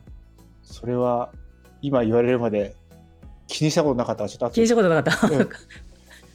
[0.63, 1.33] それは、
[1.81, 2.77] 今言われるまで
[3.47, 4.29] 気にしたことなかった。
[4.29, 5.49] ちょっと気にしたことなかった、うん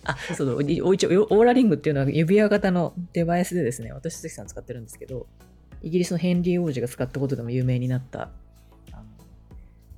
[0.06, 5.28] あ そう一応オーラリングっていうのは指輪型のデバイスでですね私関さん使ってるんですけど
[5.82, 8.32] イギリスのヘンリー王子が使ったことでも有名になった
[8.92, 9.04] あの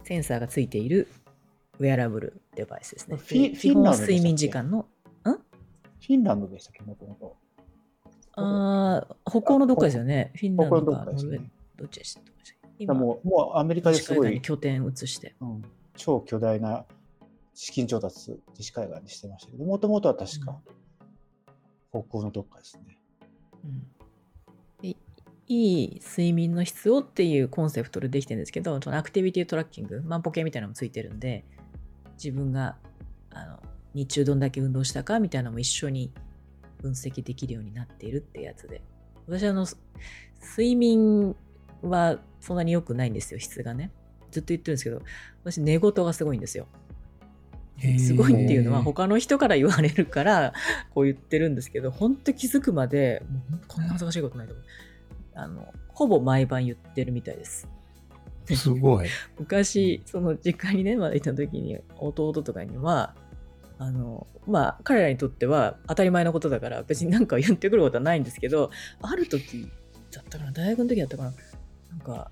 [0.03, 1.07] センサーがついている
[1.79, 3.17] ウェアラブルデバイスですね。
[3.17, 4.87] フィでフィンランド睡眠時間の
[6.05, 7.35] フィンランドでしたっけ、もともと。
[8.33, 10.31] あー北欧のどっかですよね。
[10.35, 11.51] フィンランドかノルウェーっかですね。
[11.77, 12.31] どっちでしただか
[12.77, 12.93] 今。
[12.93, 14.39] らもう、もうアメリカですごい。
[14.39, 15.35] 拠点移して。
[15.41, 15.61] うん、
[15.95, 16.85] 超巨大な
[17.55, 20.61] 資金調達、西海岸にしてましたけど、もともとは確か、
[21.89, 22.99] 北欧のどっかですね。
[23.63, 23.87] うん
[25.47, 31.45] いい睡眠の質をっていうコンセプトでできてるんですけど、そのアクティビティトラッキング、万歩計みたいなのもついてるんで、
[32.17, 32.77] 自分が
[33.29, 33.59] あの
[33.93, 36.11] 日中どんだけ運動したかみたいなのも一緒に
[36.81, 38.81] 分析できるようになっているってやつで。
[39.27, 39.67] 私はあの、
[40.41, 41.35] 睡眠
[41.83, 43.91] はそんなに良くないんですよ、質がね。
[44.31, 45.01] ずっと言ってるんですけど、
[45.43, 46.67] 私寝言がすごいんですよ。
[47.99, 50.53] すごいっていうのは他の人から言われるから
[50.95, 54.65] こう言ってるんですけど本当気づくまでもうこんな恥ずかしいことないと思う。
[55.37, 57.67] あのほぼ毎晩言ってるみたいです。
[58.53, 59.07] すごい。
[59.37, 63.13] 昔その実家にねまだいた時に弟とかには
[63.77, 69.69] あのまあ彼らにとっては当たり前のことだから別に何か言ってくることはないんですけどある時
[70.11, 71.33] だったかな大学の時だったかな
[71.89, 72.31] なんか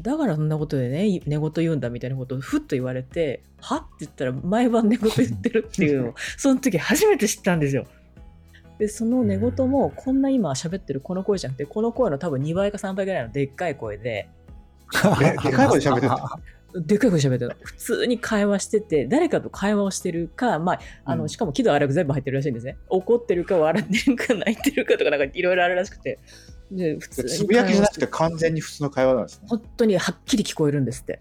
[0.00, 3.76] だからそんなことでね寝言言うんだみたいなことをふっと言われては？
[3.76, 7.86] って言ったら毎晩寝言言ってるっていうのを その時初めて知ったんですよ。
[8.78, 14.28] でその寝言もこんな今喋ってるこの声じゃなくてこの声の多分2倍か3倍ぐらいのでっかい声で
[15.18, 16.40] ででかい声で喋ってた？
[16.74, 21.28] でっかい声で喋ってるの 普通に会話してて誰かと会話をしてるか、まあ、あのうん。
[21.28, 22.76] しかも喜怒哀楽全部入ってるらしいんですね。
[22.88, 26.20] 怒ってるか笑ってるか泣いてるかとかなんかいろいろあるらしくて
[26.70, 29.46] で普通につぶやきじゃなくて完全に普通の会話なんですね。
[29.48, 31.20] 本当にはっきり聞こえるんですって。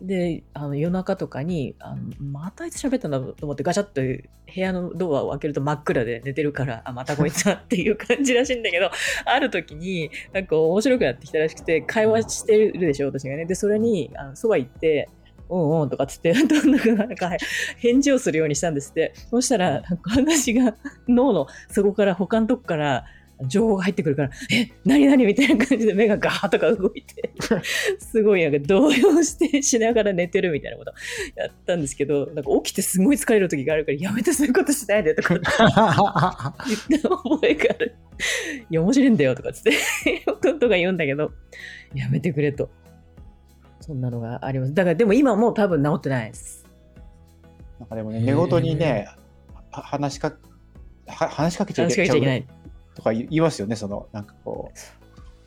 [0.00, 8.90] で、あの夜中とかにあの、またあいつ喋ったんだと思って、ガチャッと部屋のドアを開けると真っ暗で寝てるから、あ、またこいつはっていう感じらしいんだけど、
[9.24, 13.46] ある時に、なんか面白くなってきたらしくて、会話してるでしょ、私がね。
[13.46, 15.08] で、それに、あのそば行って、
[15.50, 17.30] うんうんとかっつって、 どんなかなんか
[17.78, 19.12] 返事をするようにしたんですって。
[19.30, 20.74] そしたら、なんか私が
[21.08, 23.04] 脳の底から、他のとこから、
[23.42, 27.32] 情報が入ってくるから、え、何何みたいな感じで目がガーッとか動いて、
[27.98, 30.92] すごいなんか動揺してしながら寝てるみたいなこと
[31.34, 37.96] やったんですけど、なんか起きてすごい疲れる時があるから、やめてそういうことしないでとか言った覚えがある。
[38.70, 39.72] いや、面白いんだよとかつって、
[40.26, 41.32] ことが言うんだけど、
[41.94, 42.70] やめてくれと。
[43.80, 44.74] そんなのがあります。
[44.74, 46.64] だからでも今もう多分治ってないです。
[47.78, 49.08] なんかでもね、寝言にね、
[49.70, 50.32] は話しか
[51.06, 52.46] 話しかけちゃいけない。
[52.94, 54.72] とか言いますよね、その、なんかこ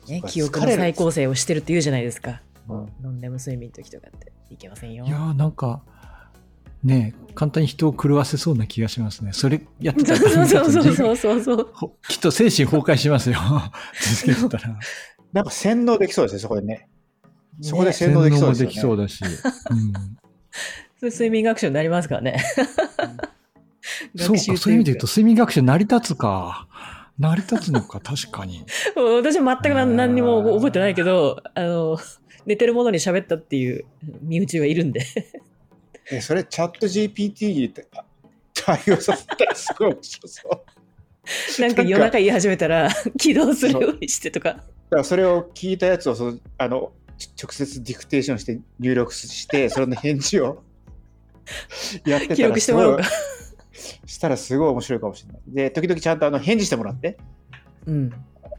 [0.06, 0.10] う。
[0.10, 2.42] ね、そうか記憶の再構成をしてるって言うじゃないですか。
[2.68, 5.04] うんノンレム睡眠の時とかっていけませんよ。
[5.04, 5.82] いやーなんか、
[6.84, 9.32] ね簡単に人を狂わせそうな気がしますね。
[9.32, 11.70] それやってたらそ うそうそうそうそう。
[11.72, 13.38] ほきっと精神崩壊しますよ。
[14.22, 14.78] 続けてたら。
[15.32, 16.88] なんか洗脳できそうですね、そこでね。
[17.60, 18.74] そこでね洗脳できそうですよね。
[18.74, 19.40] 洗脳もできそうだし。
[19.70, 20.18] うん
[21.02, 22.38] 睡眠学習になりますからね。
[24.16, 25.06] そうか、そういう意味で言うと、と。
[25.06, 26.66] 睡眠学習成り立つか。
[27.18, 28.64] 成り立つのか、確かに。
[28.96, 31.98] 私全く何何にも覚えてないけど、あの、
[32.46, 33.84] 寝てるものに喋ったっていう
[34.22, 35.04] 身内はいるんで。
[36.10, 38.04] えそれ、チャット GPT にあ
[38.54, 40.50] 対応させたらすごい面白そう。
[40.50, 44.64] だ かなんか夜中言い始めたら起動するようにしてとか。
[44.90, 50.62] らそれを聞いたやつをそのあのち直接ディクテーションして入力して、それの返事を
[52.06, 53.04] やって記たらすごい録してもらおうか。
[54.06, 55.42] したらすごい面白いかもしれない。
[55.46, 57.18] で、時々ちゃんとあの返事してもらって、
[57.86, 58.12] うん。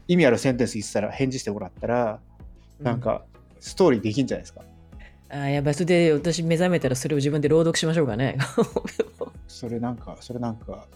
[0.08, 2.20] 意味あるセンテンス言ってたら返事してもらったら、
[2.80, 3.24] なんか
[3.60, 4.62] ストーリーできんじゃないですか。
[5.28, 8.36] あーやばい、それで私目覚めたらそれを自分で朗読しましょうかね。
[9.46, 10.86] それなんか、それなんか、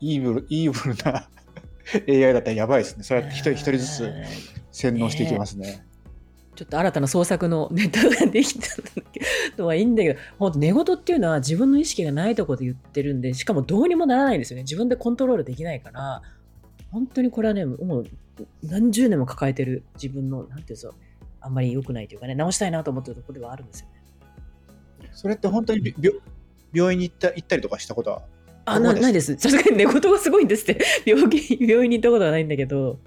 [0.00, 1.28] イーブル、イーブルな
[2.26, 3.04] AI だったらやばいですね。
[3.04, 4.12] そうやって一人一人ずつ
[4.72, 5.86] 洗脳していきますね。
[6.56, 8.68] ちょっと新たな創作のネタができた
[9.56, 14.64] のはいいんだけど、本当寝言っていうのは自分の意識がないところで言ってるんで、しかもどうにもならないんですよね。
[14.64, 16.22] 自分でコントロールできないから、
[16.90, 18.06] 本当にこれはね、もう
[18.62, 20.94] 何十年も抱えてる自分の、なんていうんですか、
[21.40, 25.08] あんまり良くないというかね、直したいなと思ってるところではあるんですよね。
[25.12, 25.94] それって本当に
[26.72, 28.22] 病院に行った行ったりとかしたことは？
[28.66, 29.36] あなないです。
[29.38, 30.80] さすがに寝言がすごいんですって。
[31.04, 32.98] 病気病院に行ったことはないんだけど、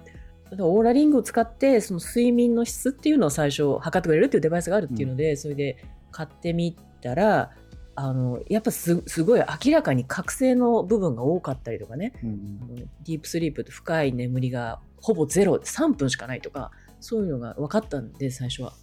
[0.60, 7.52] オーラリングを使ってその睡眠の質っていうのを最初測ってくれるっていうデバイスがあるっていうので、うん、それで買ってみたら
[7.96, 18.74] あのやっぱすごい明らかに覚醒の部分が多かったりとかね、うん、ディープスリープって深い眠りがほぼゼロ3分しかないとかそういうのが分かったんで最初は。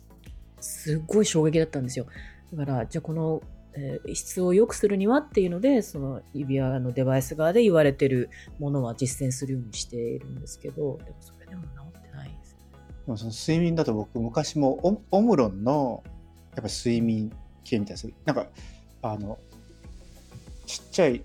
[0.62, 2.06] すっごい衝撃だったんですよ。
[2.52, 3.42] だからじゃあこの
[3.74, 12.56] えー、質を良くするにはっていうのでその指輪のデバイス側で言われてるものは実践するようにしているんですけどでもそれでも治ってないです、
[13.06, 16.02] でもその睡眠だと僕昔もオムロンの
[16.54, 17.30] やっぱ睡眠
[17.64, 18.46] 系みたいですなんか
[19.02, 19.38] あの
[20.66, 21.22] ちっちゃい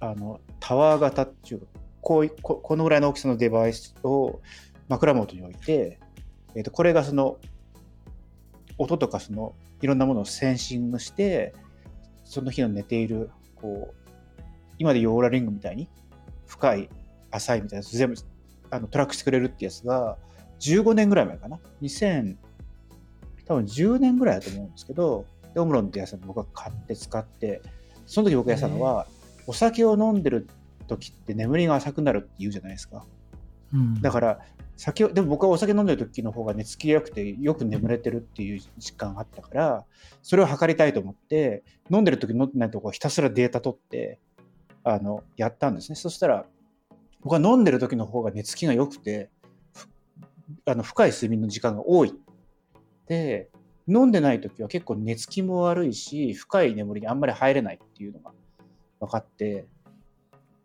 [0.00, 1.66] あのタワー型っていうか
[2.00, 4.40] こうここのぐらいの大きさのデバイスを
[4.88, 5.98] 枕元に置いて、
[6.54, 7.38] えー、とこれがその
[8.78, 11.54] 音とかそのいろんなものをセンシングして
[12.32, 14.42] その日の寝ている、こう、
[14.78, 15.86] 今でいうオーラリングみたいに、
[16.46, 16.88] 深い、
[17.30, 18.16] 浅いみたいな全部
[18.72, 20.16] あのトラックしてくれるってやつが、
[20.60, 22.36] 15年ぐらい前かな？2000、
[23.44, 27.60] 多分10年ぐらいだと思うんですけど、でオムロンってやつを僕が買って使って、
[28.06, 29.06] その時僕がやったのは、
[29.46, 30.48] お酒を飲んでる
[30.88, 33.04] 時って眠りが浅くなるって言うじゃないですか。
[33.74, 34.38] うん、だから
[34.76, 39.84] 酒でも僕はお酒飲んでる時の方が寝つきが良くてよく眠れてるっていう時間があったから
[40.22, 44.18] それを測りたいと思って飲んでる時飲んでないとこひたすらデータ取って
[44.84, 46.46] あのやったんですねそしたら
[47.22, 49.30] 僕は飲んでる時の方が寝つきが良くて
[50.66, 52.14] あの深い睡眠の時間が多い。
[53.06, 53.50] で
[53.88, 58.32] 飲んでない時は結構寝つきも悪いし深い眠りにあんまり入れないっていうのが
[59.00, 59.66] 分かって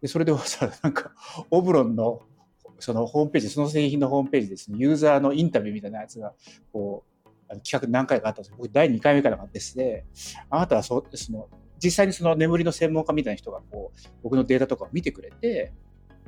[0.01, 1.11] でそれでさ なんか
[1.49, 2.21] オブロンの
[2.79, 6.33] そのホームページ、その製品のホームページですね、ユーザーのインタビューみたいなやつが、
[6.71, 10.05] こう、あの企画何回かあったんですけど僕第2回目からですね、
[10.49, 15.73] あなたはそその、実際にその眠りの専門家みたいな人が、こう、僕のデータとかを見てくれて、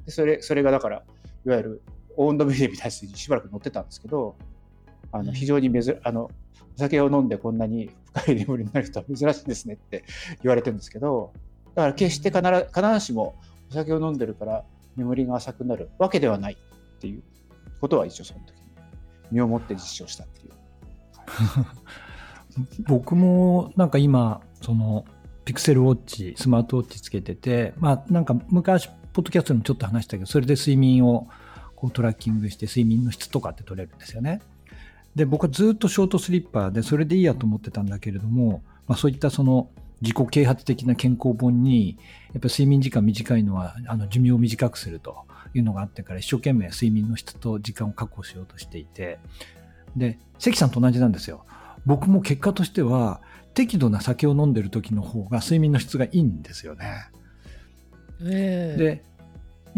[0.05, 1.03] でそれ、それがだから、
[1.45, 1.81] いわゆる、
[2.17, 4.35] オンドメディアみたいなやつにしばらく載ってたんですけど、
[5.11, 6.29] あの、非常に珍、あの、
[6.75, 10.03] お酒を飲んでこんなに深い眠りになる人は珍しいですねって
[10.43, 11.33] 言われてるんですけど、
[11.75, 13.35] だから決して必ず必ずしも
[13.69, 14.63] お酒を飲んでるから
[14.95, 17.23] 眠りが浅くなるわけではないっていう
[17.79, 18.61] ことは一応その時に
[19.31, 20.51] 身をもって実証したっていう。
[22.87, 25.05] 僕もなんか今その
[25.45, 31.27] ピクセルウォッチスマートウォッチつけててまあなんか昔ポッドキャストでもちょっと話したけどそれで睡眠を
[31.75, 34.41] こうトラッキングして睡眠の質とかって取れるんですよね。
[35.15, 39.69] で僕はずっとショートスリッパーでそれでいいやと思ってたんだけれども、まあ、そういったその
[40.01, 41.97] 自己啓発的な健康本に、
[42.31, 49.19] やっぱ睡眠時間短いのは、あの、寿命を短くするというのがあってから、一生懸命睡眠の質と時間を確保しようとしていて、
[49.97, 51.43] で、関さんと同じなんですよ。
[51.85, 53.21] 僕も結果としては、
[53.53, 57.09] 適度な酒を飲んでる時の方が睡眠の質がいいんですよね。
[58.21, 59.03] えー、で、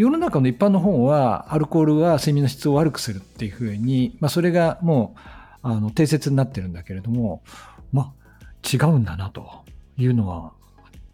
[0.01, 5.19] 世の中の一般の本は、アルコールは睡眠の質を悪くするっていうふうに、まあ、それがもう、
[5.61, 7.43] あの、定説になってるんだけれども、
[7.91, 9.61] まあ、違うんだなと。
[9.97, 10.53] いうのは、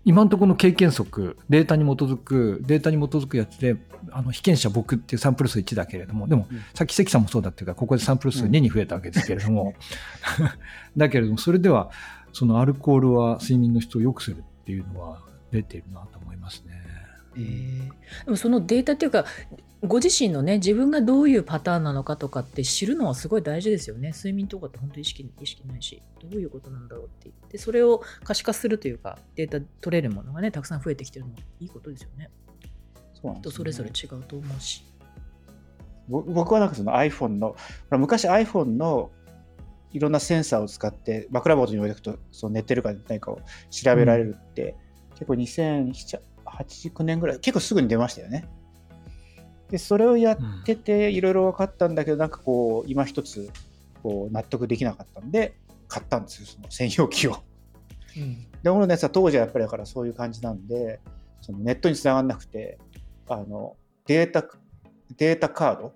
[0.05, 3.75] 今のところの経験則、データに基づく、データに基づくやつで、
[4.11, 9.73] あの被験者僕っていうサンプル数1だけれども、でも、さっき関さんもそうだっていうか、ここでサンプル数2に増えたわけですけれども、
[10.95, 11.89] だけれども、それでは、
[12.31, 15.19] そのアルコールは睡眠の質を良くするっていうのは
[15.51, 16.86] 出ているなと思いますね。
[17.37, 19.25] えー、でもそのデータっていうか
[19.85, 24.11] ご自身のね自分がどういうパターンなのかとかって知るのはすごい大事ですよね。
[24.15, 26.01] 睡眠とかって本当に意識意識ないし。
[26.23, 27.29] どういうことなんだろうって。
[27.29, 32.31] 言ってそれを可視化するというかデータ取れるものがねたくさん増えてきてるのはいいことですよね。
[33.13, 34.83] そうなんね、人それぞれ違うと思うし。
[36.09, 37.55] 僕はなんかその iPhone の
[37.91, 39.11] 昔 iPhone の
[39.91, 44.75] いろんなセンサーを使って枕元に置いておくとその寝てるか寝ないかを調べられるって、
[45.11, 46.19] うん、結構2007
[46.59, 48.45] 8、9年ぐらい、結構すぐに出ましたよね。
[49.69, 53.49] で、それをやってて、いろいろ分かったんだけど、なんかこう、今一つ、
[54.01, 55.55] こう、納得できなかったんで、
[55.87, 57.37] 買ったんですよ、その専用機を。
[58.17, 60.99] うん、で、俺のやつは当時はやっぱりだからそういう感じなんで、
[61.41, 62.77] そのネットにつながんなくて、
[63.29, 64.45] あの、データ、
[65.17, 65.93] データカード？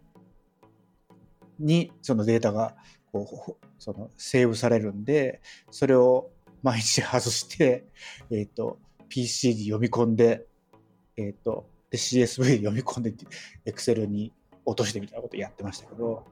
[1.59, 2.75] にそのデータが
[3.11, 6.29] こうそのセーブされるんで、それを
[6.63, 7.85] 毎日外して、
[8.29, 10.45] えっ、ー、と、PC に読み込んで、
[11.17, 13.13] えっ、ー、と、で CSV で読み込んで、
[13.65, 14.31] Excel に
[14.65, 16.25] 落としてみたいなことやってましたけど、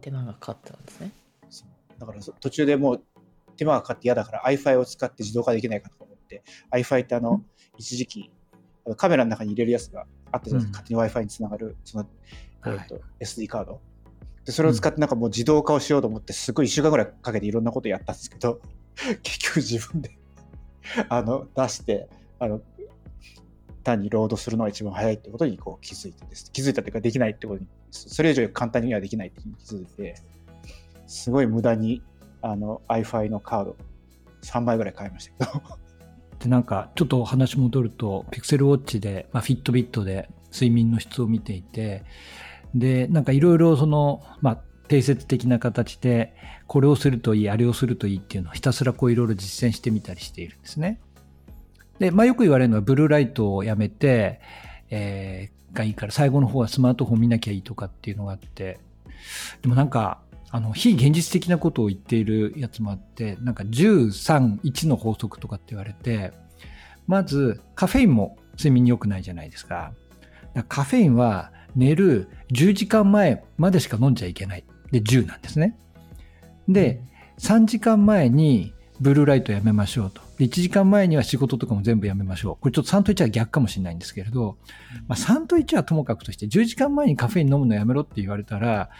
[0.00, 1.12] 手間がかかったんですね。
[1.98, 3.02] だからそ途中でもう
[3.56, 6.42] 手間がかかって嫌だから iFi を使って自動化できないかとか思って
[6.72, 7.42] iFi ってあの
[7.78, 8.30] 一時期
[8.96, 12.06] カメラの中に入れるやつがあったじゃないですか、勝手に Wi-Fi につながるその、
[12.66, 13.80] えーと SD カード。
[14.44, 18.60] でそれを使ってなんかもう自動化をしようと思ってすごい1週間ぐらいかけていろんなことやったんですけど
[19.24, 20.16] 結局自分で
[21.08, 22.60] あの出してあの
[23.86, 30.16] 単にロードするのが一番早いってことにこう気づいてです気づいたというかできないってことにそれ以上簡単にはできないって気づいて
[31.06, 32.02] すごい無駄に
[32.42, 33.76] あの iFi のカード
[34.42, 35.62] 3枚ぐらい買いましたけど
[36.40, 42.04] でなんかちょっと話戻るとピクセルウォッチで、まあ、フィットビットで睡眠の質を見ていて
[42.74, 44.56] でなんかいろいろその、まあ、
[44.88, 46.34] 定説的な形で
[46.66, 51.00] これをするといいあれをするといいっていうのをひたすらこういろいろ実践してみたりしているんですね。
[51.98, 54.40] で、まあ、よく言われるのはブルーライトをやめて、
[54.90, 58.80] えーがいいから最後の方はスマートフォン見なきゃいいとかっていうのがあって。
[59.62, 60.20] でもなんか
[60.50, 66.32] あの非現実的なことを言っているやつもあってなんか131の法則とかって言われて
[67.06, 69.92] まずカフェインも睡眠に良くないじゃないですか。
[70.54, 74.64] かカフェインは寝る10時間前までしか飲んじゃいけない。
[74.90, 75.76] で10なんですね。
[76.68, 77.00] で
[77.38, 80.25] 3時間前にブルーライトやめましょうと。
[80.38, 82.56] で1時間前には仕事とかも全部やめましょう。
[82.60, 84.56] これちょっと3と1は逆かもしれないんですけれど、
[85.08, 88.90] まあ、3と1はともかくとして10時間前にカフェイン飲むのやめろって言われたら、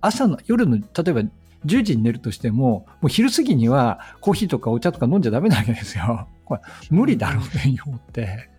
[0.00, 1.22] 朝の、夜の、例えば
[1.64, 6.28] 10時に寝るとしても、もう昼過ぎにはコーヒーとかお茶とか飲んじゃダメなわけですよ。
[6.44, 6.60] これ
[6.90, 8.50] 無理だろうね、思って。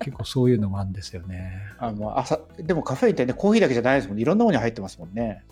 [0.00, 1.62] 結構そういうのもあるんですよね。
[1.78, 5.44] あの朝でもカフェインってねコーヒーだけじゃないですもんねいろんなものに入ってますもんね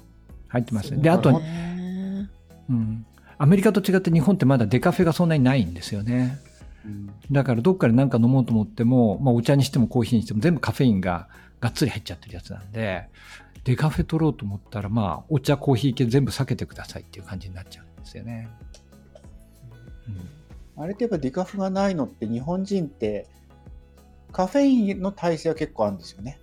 [0.48, 1.02] 入ってますね。
[1.02, 1.40] で、あと
[2.68, 3.06] うん。
[3.42, 6.38] アメリカと違って日本ってまだデカフェがそんなにないんですよね。
[7.32, 11.26] だからどっかで何か飲もうと思っても、まあ、お茶にしてもコーヒーにしても全部カフェインが
[11.60, 13.08] がっつり入っちゃってるやつなんで、
[13.64, 18.48] デカフェ取ろうと思ったら、まあ、お茶、コーヒー系全部避けてくださいっていう感じになっちゃうんですよね。
[20.76, 23.26] あれってやっぱディカフがないのって日本人って
[24.30, 26.38] カフェインの耐性は結構あるんですよね。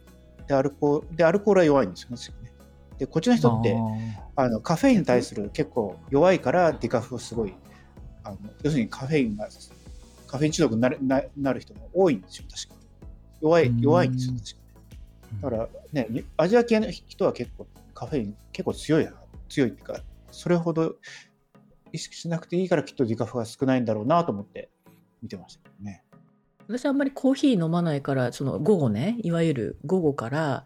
[0.47, 2.17] で、アルコールでアルコールは弱いんですよね。
[2.99, 3.75] で、こっちの人って
[4.35, 7.53] ああのカフェインに対する結構弱いからディカフをすごい
[8.23, 9.47] あの要するにカフェインが
[10.27, 12.75] カフェイン中毒になるななる人も多いんですよ、確か
[13.41, 14.59] 弱い弱いんですよ、うん確か
[15.41, 19.13] だからね、にアジア系の人は結構カフェイン結構強いな、
[19.47, 20.95] 強いっていうか、それほど
[21.91, 24.69] 意識しなくていいからきっとディカフが少ないんだろうなと思って
[25.21, 26.03] 見てましたけどね。
[26.67, 30.65] 私あんまりコーヒー飲まないから、その午後ね、いわゆる午後から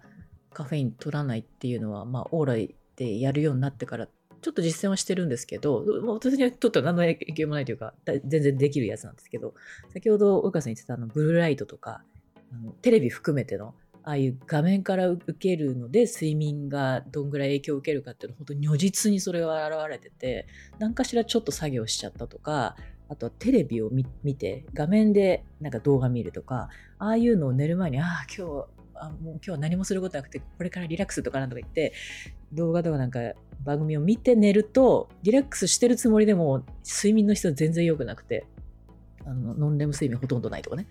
[0.53, 4.07] カフェイン取らないっていうのは、まあ、オーライでやるようになってから、
[4.41, 9.53] ちょっと実践はしてるんですけど、私にとっては何の影響もないというか、全然できるやつなんですけど、
[9.91, 12.03] 先ほど、及川さん言ってたあの、ブルーライトとか、
[12.51, 13.73] あのテレビ含めての、
[14.03, 20.47] ああいう画面から受けるので、睡眠がどんぐらい影響を受けるかっていうのは、本当に如実にそれが現れてて、
[20.77, 22.75] 何かしらちょっと作業しちゃったとか、
[23.09, 28.65] あとはテレビを見て、画面でなんか動画見るとか、ああいうのを寝る前に、ああ、今日、
[29.05, 31.93] あもう今日は何もすることなくて、これからリラックスとかなんとか言って、
[32.51, 33.19] 動画とかなんか
[33.63, 38.45] 番組を見て寝ると、リラックスしてるつもりでも、睡眠の質は全然良くなくて、
[39.25, 40.87] あのノンレム睡眠ほとんどないとかね。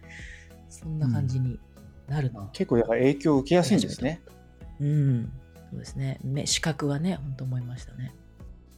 [0.69, 1.61] そんな感じに
[2.09, 2.49] なるの。
[2.53, 4.23] 結構だから影響を受けやすいんですね。
[4.81, 5.33] うん、
[5.71, 6.19] そうですね。
[6.25, 8.15] 目視覚はね、本当思いましたね。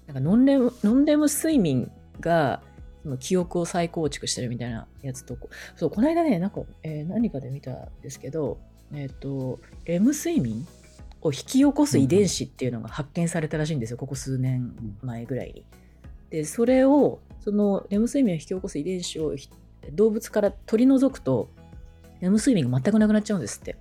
[0.07, 2.63] なんかノンレム、ノンレム睡眠が、
[3.03, 5.37] その記憶を再構築してるみたいなやつと、
[5.77, 8.59] そう、この間ね、なんか、えー何かで見たんですけど、
[8.95, 10.67] えっ、と、レム睡眠
[11.23, 15.67] を引き起こす遺伝子っていうのが発見されたらしいんですよ、ここ数年前ぐらいに。
[16.31, 19.49] で、それを、そのレム睡眠を引き起こす遺伝子をひ
[19.93, 21.51] 動物から取り除くと、
[22.21, 23.77] レム睡眠が全くなくなっちゃうんですって。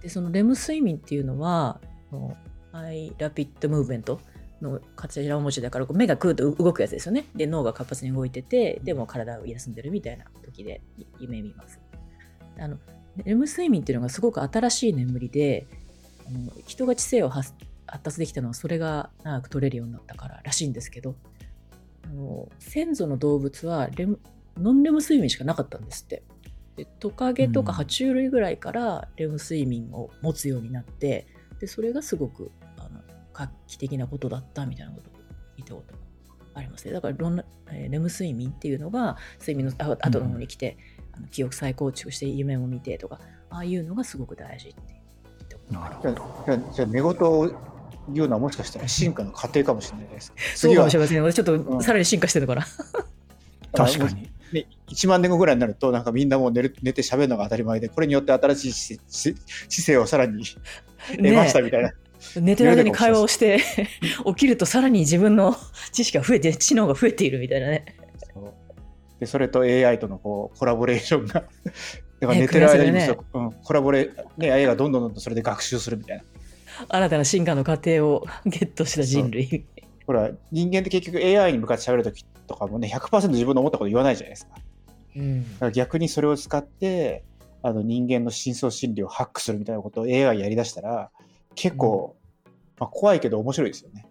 [0.00, 2.36] で、そのレム睡眠っていうのは、その
[2.72, 4.20] ハイラピッドムーブメント
[4.60, 7.26] の頭文字だから、目がクーッと動くやつですよね。
[7.34, 11.80] で、脳が活発に動いてて、でも体を休んでるみたいな時でい夢見ます。
[12.58, 12.78] あの、
[13.16, 15.66] レム睡眠っていうのがすごく新しい眠りで、
[16.26, 17.52] あの人が知性を発
[17.86, 21.14] 発達できたのはそれが長く取れるようになったかららしいんですけど、
[22.04, 24.18] あの先祖の動物はレム
[24.58, 26.22] ノンレム睡眠しかなかったんですって。
[26.76, 31.26] でトカゲとかうん爬虫類ぐらいからレム睡眠を持つようになって、
[31.60, 33.02] でそれがすごくあの
[33.34, 35.12] 画期的なことだったみたいなことを
[35.58, 35.98] 聞いたことが
[36.54, 36.92] ありますね。
[36.92, 40.78] だからレム睡眠っていうのが睡眠のあ後の方に来て、
[41.12, 45.02] あの記憶再構築して夢も見てとかああいうのがすごく大事って
[45.70, 46.14] なるほど。
[46.46, 47.50] じゃあじゃあじゃあ寝言を
[48.08, 50.32] 言うのはもしかしたら進化の過程かもしれないです。
[50.56, 51.20] そうかもしれませんね。
[51.20, 52.66] 私ちょっうんとさらに進化してるのかな。
[53.72, 54.30] 確かに。
[54.52, 59.34] ね、1万年後ぐらいになるとなんかみんなもう寝る寝て喋るのが当たり前でこれによって新しい知知
[59.68, 60.44] 知性をさらに
[61.16, 61.92] 得ましたみたいな、
[62.36, 63.60] 寝てる間に会話をして、
[64.26, 65.56] 起きるとさらに自分の
[65.92, 67.96] 知識が増えて、知能が増えているみたいなね。
[69.22, 71.46] でそれと AI とのこうコラボレーションがだか
[72.22, 76.24] らね寝てる間にねそううん、コラボレ、ね、AI がどんどんどんどんそれで学習するみたいな。
[76.88, 79.64] 新たな進化の過程をゲットした人類。
[80.08, 84.56] ほら人間って結局 AI に向かって喋るときとかもね100%自分の思ったこと言わないじゃないですか。
[84.56, 84.62] だ
[85.14, 85.44] うん。
[85.44, 87.22] から逆にそれを使って
[87.62, 91.12] あの人間の深層心理をハックするみたいなことを AI やりだしたら
[91.54, 92.16] 結構、
[92.80, 94.04] まあ、怖いけど面白いですよね。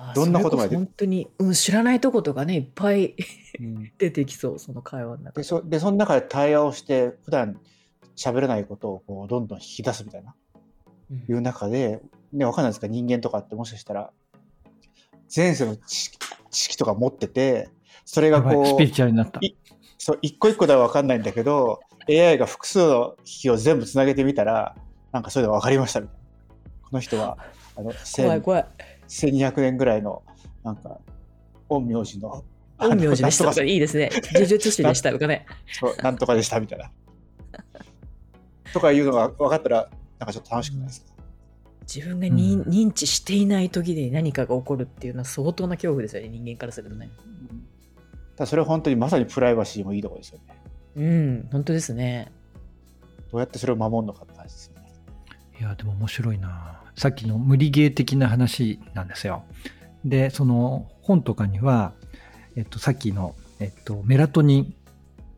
[0.00, 0.76] あどんなことまで？
[0.76, 3.16] 本当に、うん、知らないとことかね、いっぱい
[3.98, 5.40] 出てきそう、その会話の中。
[5.40, 7.60] でそでその中で対話をして普段
[8.16, 10.34] 喋れないことをこうどんどん引き出すみたいな？
[11.10, 11.16] うん。
[11.28, 12.00] いう中で、
[12.32, 12.86] ね、わかんないですか？
[12.86, 14.10] 人間とかってもしかしたら
[15.34, 16.12] 前世の知
[16.50, 17.68] 識とか持ってて
[18.04, 19.40] それがこうピリチュアルになった。
[19.40, 19.56] い
[19.98, 24.76] そう一個一個ではわかんないんだけど AI が複数の機器を全部つなげてみたら
[25.10, 26.20] なんかそれで分かりましたみたいな。
[26.82, 27.36] この人は
[27.76, 28.66] あの1000怖い怖い。
[29.08, 30.22] 1200年ぐらいの
[30.64, 30.98] なんか
[31.68, 32.44] 陰陽師の
[32.78, 34.10] 陰陽師でしたとかいいですね。
[34.32, 35.46] 呪術師でした とかね。
[35.72, 36.90] そうなんとかでしたみたいな。
[38.72, 41.12] とかいうのが分かったら、なんかちょっと楽しくないですか、
[41.82, 47.10] 自分がに、うん認知していない時に何かが起こるっていうのは相当な恐怖ですよね、人間からするとね。
[48.36, 50.62] ただそれは本当にまさにプライバシーもいいところですよね。
[50.96, 52.30] うん、本当ですね。
[53.30, 54.92] どうやってそれを守るのかって話ですよね。
[55.58, 56.82] いや、でも面白いな。
[56.98, 59.44] さっきの無理ゲー的な話なんですよ。
[60.04, 61.92] で、その本とかには、
[62.56, 64.66] えっと、さっきの、えっと、メラトニンっ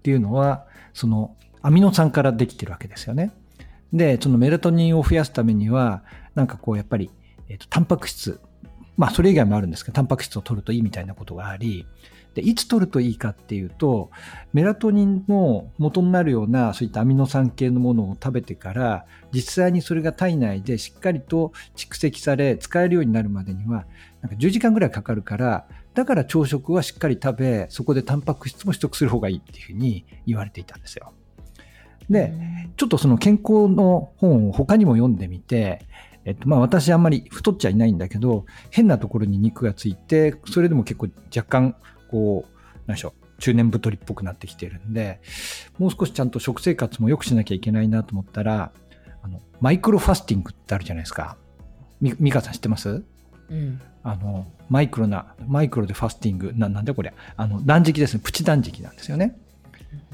[0.02, 3.32] ていうのは、そのアミノ酸からできてるわけですよね。
[3.92, 6.02] で、そのメラトニンを増やすためには、
[6.34, 7.10] なんかこう、やっぱり、
[7.50, 8.40] えっと、タンパク質、
[8.96, 11.86] まあ、それ以外もあるんですけど、タンパク質を取るといいみたいなことがあり、
[12.34, 14.10] で、いつ取るといいかっていうと、
[14.52, 23.86] メラトニンの元になるような、そういったアミノ酸系のものを食べてから、実際にそれが体内でしっかりと蓄積され、使えるようになるまでには、
[24.22, 31.12] なんか10時間ぐらいかかるから、だから朝食はしっかり食べ、そこでタンパク質も取得する方がいいっていうふうに言われていたんですよ。
[32.08, 32.32] で、
[32.76, 35.86] ちょっとその健康の本を他にも読んでみて、
[36.24, 41.76] えっと、まあ私あんまり太っちゃいないんだけど、変なところに肉がついて、それでも結構若干、
[42.10, 45.20] こう、何でしょう、中年太りっぽくなってきてるんで、
[45.78, 48.72] もう少しちゃんと食生活も良くしなきゃいけないなと思ったら、
[49.22, 51.36] あの、マイクロファスティングってあるじゃないですか。
[52.00, 53.02] み、ミカさん知ってます？
[53.50, 53.80] うん。
[54.02, 59.38] あの、マイクロな、マイクロでファスティング、ななんだこれ、あの、断食ですね、プチ断食なんですよね。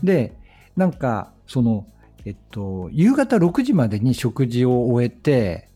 [0.02, 0.34] で、
[0.76, 1.86] なんか、その、
[2.24, 5.68] えっと、夕方6時までに食事を終えて、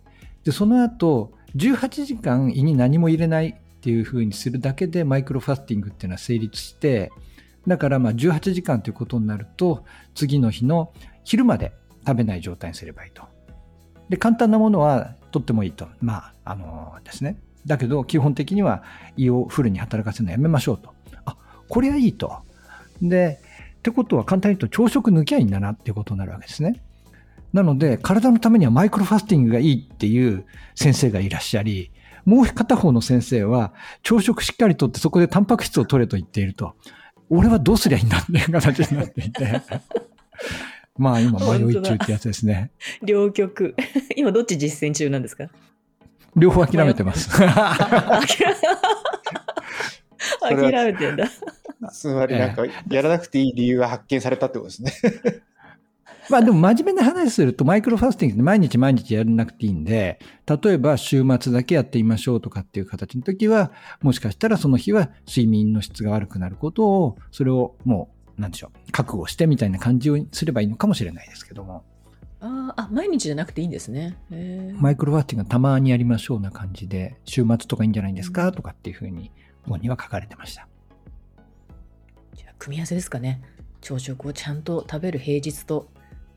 [0.42, 7.10] で、その後、18時間胃に何も入れないっていう風にするだけでマイクロファスティングっていうのは成立して、
[7.66, 10.92] だからまあ18時間ということになると、次の日の
[11.24, 11.72] 昼まで
[12.06, 13.22] 食べない状態にすればいいと。
[14.10, 15.88] で、簡単なものはとってもいいと。
[16.02, 17.38] まあ、あのですね。
[17.64, 18.82] だけど、基本的には
[19.16, 20.92] 胃をフルに働かせるのやめましょうと。
[21.24, 21.36] あ、
[21.68, 22.38] これはいいと。
[23.00, 23.40] で、
[23.78, 26.82] ってことは簡単に言うと朝食抜きゃいいんだなってことになるわけですね。
[27.54, 31.90] なので、体のためにはマイクロファスティングがいいっていう先生がいらっしゃり、
[32.24, 36.74] もう片方の先生は朝食しっかりとってそこでタンパク質を取れと言っていると。
[37.28, 39.62] 俺はどうすりゃいいんだっていう形になっていて。
[40.98, 42.72] まあ今迷い中ってやつですね。
[43.02, 43.74] 両極。
[44.16, 45.46] 今どっち実践中なんですか？
[46.36, 47.30] 両方諦めてます。
[47.30, 47.48] 諦
[50.56, 51.28] め諦めてんだ。
[51.92, 54.92] つまりなんか、やらなくていい理由が発見されたってことですね。
[56.30, 71.84] まあでも真面目な話するとマイクロファスティングって毎日毎日やらなくていいんで、例えば週末だけやってみましょうとかっていう形の時は、もしかしたらその日は睡眠の質が悪くなることを、それをもう、なんでしょう、覚悟してみたいな感じをすればいいのかもしれないですけども、
[72.40, 74.16] あーあ、毎日じゃなくていいんですね。
[74.78, 78.50] マイクロファスティングはたまにやりましょうな感じで、週末とかいいんじゃないですか？
[78.52, 79.30] とかっていうふうに
[79.68, 80.66] 本には書かれてました。
[82.34, 83.42] じゃあ組み合わせですかね。
[83.82, 85.88] 朝食をちゃんと食べる平日と、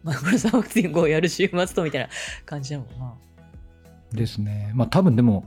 [0.04, 2.10] マイクロサファクティングをやる週末とみたいな
[2.46, 3.14] 感じなのかな。
[4.12, 4.72] ですね。
[4.76, 5.46] まあ多分でも、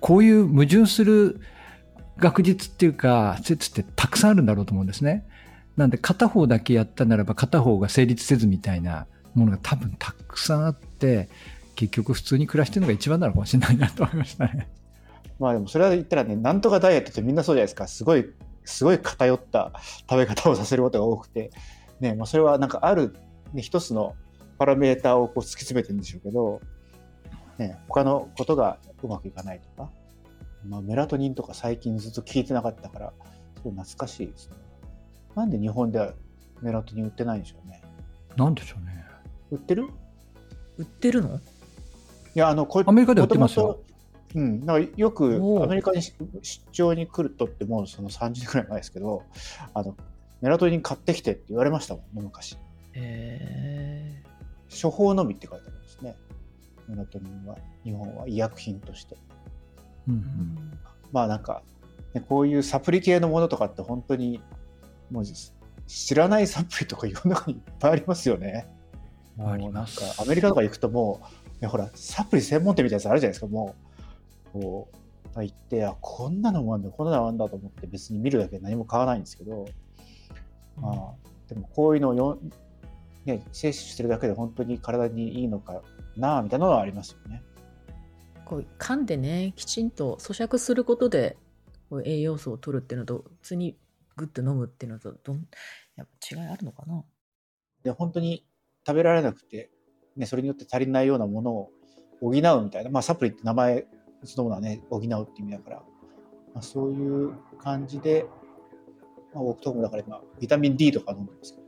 [0.00, 1.40] こういう矛盾する
[2.18, 5.26] 学術っていうか、説ってたくさんあるんだろうと思うんですね。
[5.76, 11.28] なんで片方だけやったならば片方が成立せずみたいなものが多分たくさんあって、
[11.74, 14.68] 結局普通に暮らしてるのが一番なのかもしれないなと思いましたね。
[15.38, 17.86] まあでもそれは言ったらね、なんとかダイエットってみんなそうじゃないですか。
[17.86, 18.24] すごい、
[18.64, 19.72] すごい偏った
[20.08, 21.50] 食べ方をさせることが多くて、
[22.00, 23.14] ね、まあそれはなんかある、
[23.52, 24.14] ね、一つの
[24.58, 26.60] パラメーターをこう突き詰めてるんでしょうけど、
[27.58, 29.90] ね、他のことがうまくいかないとか、
[30.68, 33.12] まあ、メラトニンとか最近ずっと聞いてなかったから、
[33.56, 34.56] すごい懐かしいですね。
[35.34, 36.12] なんで日本では
[36.62, 37.82] メラトニン売ってないんでしょうね。
[38.36, 39.04] なんでしょうね。
[39.50, 39.88] 売ってる？
[40.78, 41.36] 売ってるの？
[41.36, 41.40] い
[42.34, 43.80] や、あの、こアメリカでは売ってますよ
[44.34, 46.14] うん、なんかよくアメリカに出
[46.72, 49.22] 張に来るとってもうその30年くらい前ですけど
[49.72, 49.96] あの
[50.42, 52.30] メラトニン買ってきてって言われましたもんね
[52.96, 54.22] 昔へ
[54.82, 56.16] 処方のみって書いてあるんですね。
[56.88, 59.16] メラトニンは日本は医薬品として。
[60.08, 60.78] うんうーん。
[61.12, 61.62] まあなんか、
[62.14, 64.40] ね、こういうサプリ系のものとかって本当に
[65.10, 65.24] もう
[65.86, 68.68] 知らないサプリとか世の中にいっぱいありますよね。
[69.36, 71.20] もうなんかアメリカとか行くとも
[71.60, 73.46] う、ね、ほらサプリ専門店みたいなやつあるじゃないですか。
[73.46, 73.74] も
[74.54, 74.96] うこう
[75.42, 79.66] 行ってあこんなのもあるんだこんなのもあるんだと思って別に見るだけで何も買わないんですけど、
[80.80, 80.94] まあ、
[81.48, 82.38] でもこういうのをよ、
[83.26, 85.82] ね、摂取してるだけで本当に体にいいのか
[86.16, 87.42] なみたいなのはありますよね。
[88.44, 91.36] こう噛んでねきちんと咀嚼することで
[91.90, 93.76] こう栄養素を取るっていうのと普通に
[94.16, 95.46] グッと飲むっていうのとどん
[95.96, 97.04] やっぱ違いあるのかな？
[97.82, 98.46] で本当に
[98.86, 99.70] 食べられなくて、
[100.16, 101.70] ね、それによって足りないようなものを
[102.20, 103.86] 補うみたいな、まあ、サプリって名前
[104.22, 105.76] そのものはね補うって意味だから、
[106.54, 108.24] まあ、そういう感じで、
[109.34, 111.65] まあ、僕とかもだから今ビタミン D とか飲んでるんですけど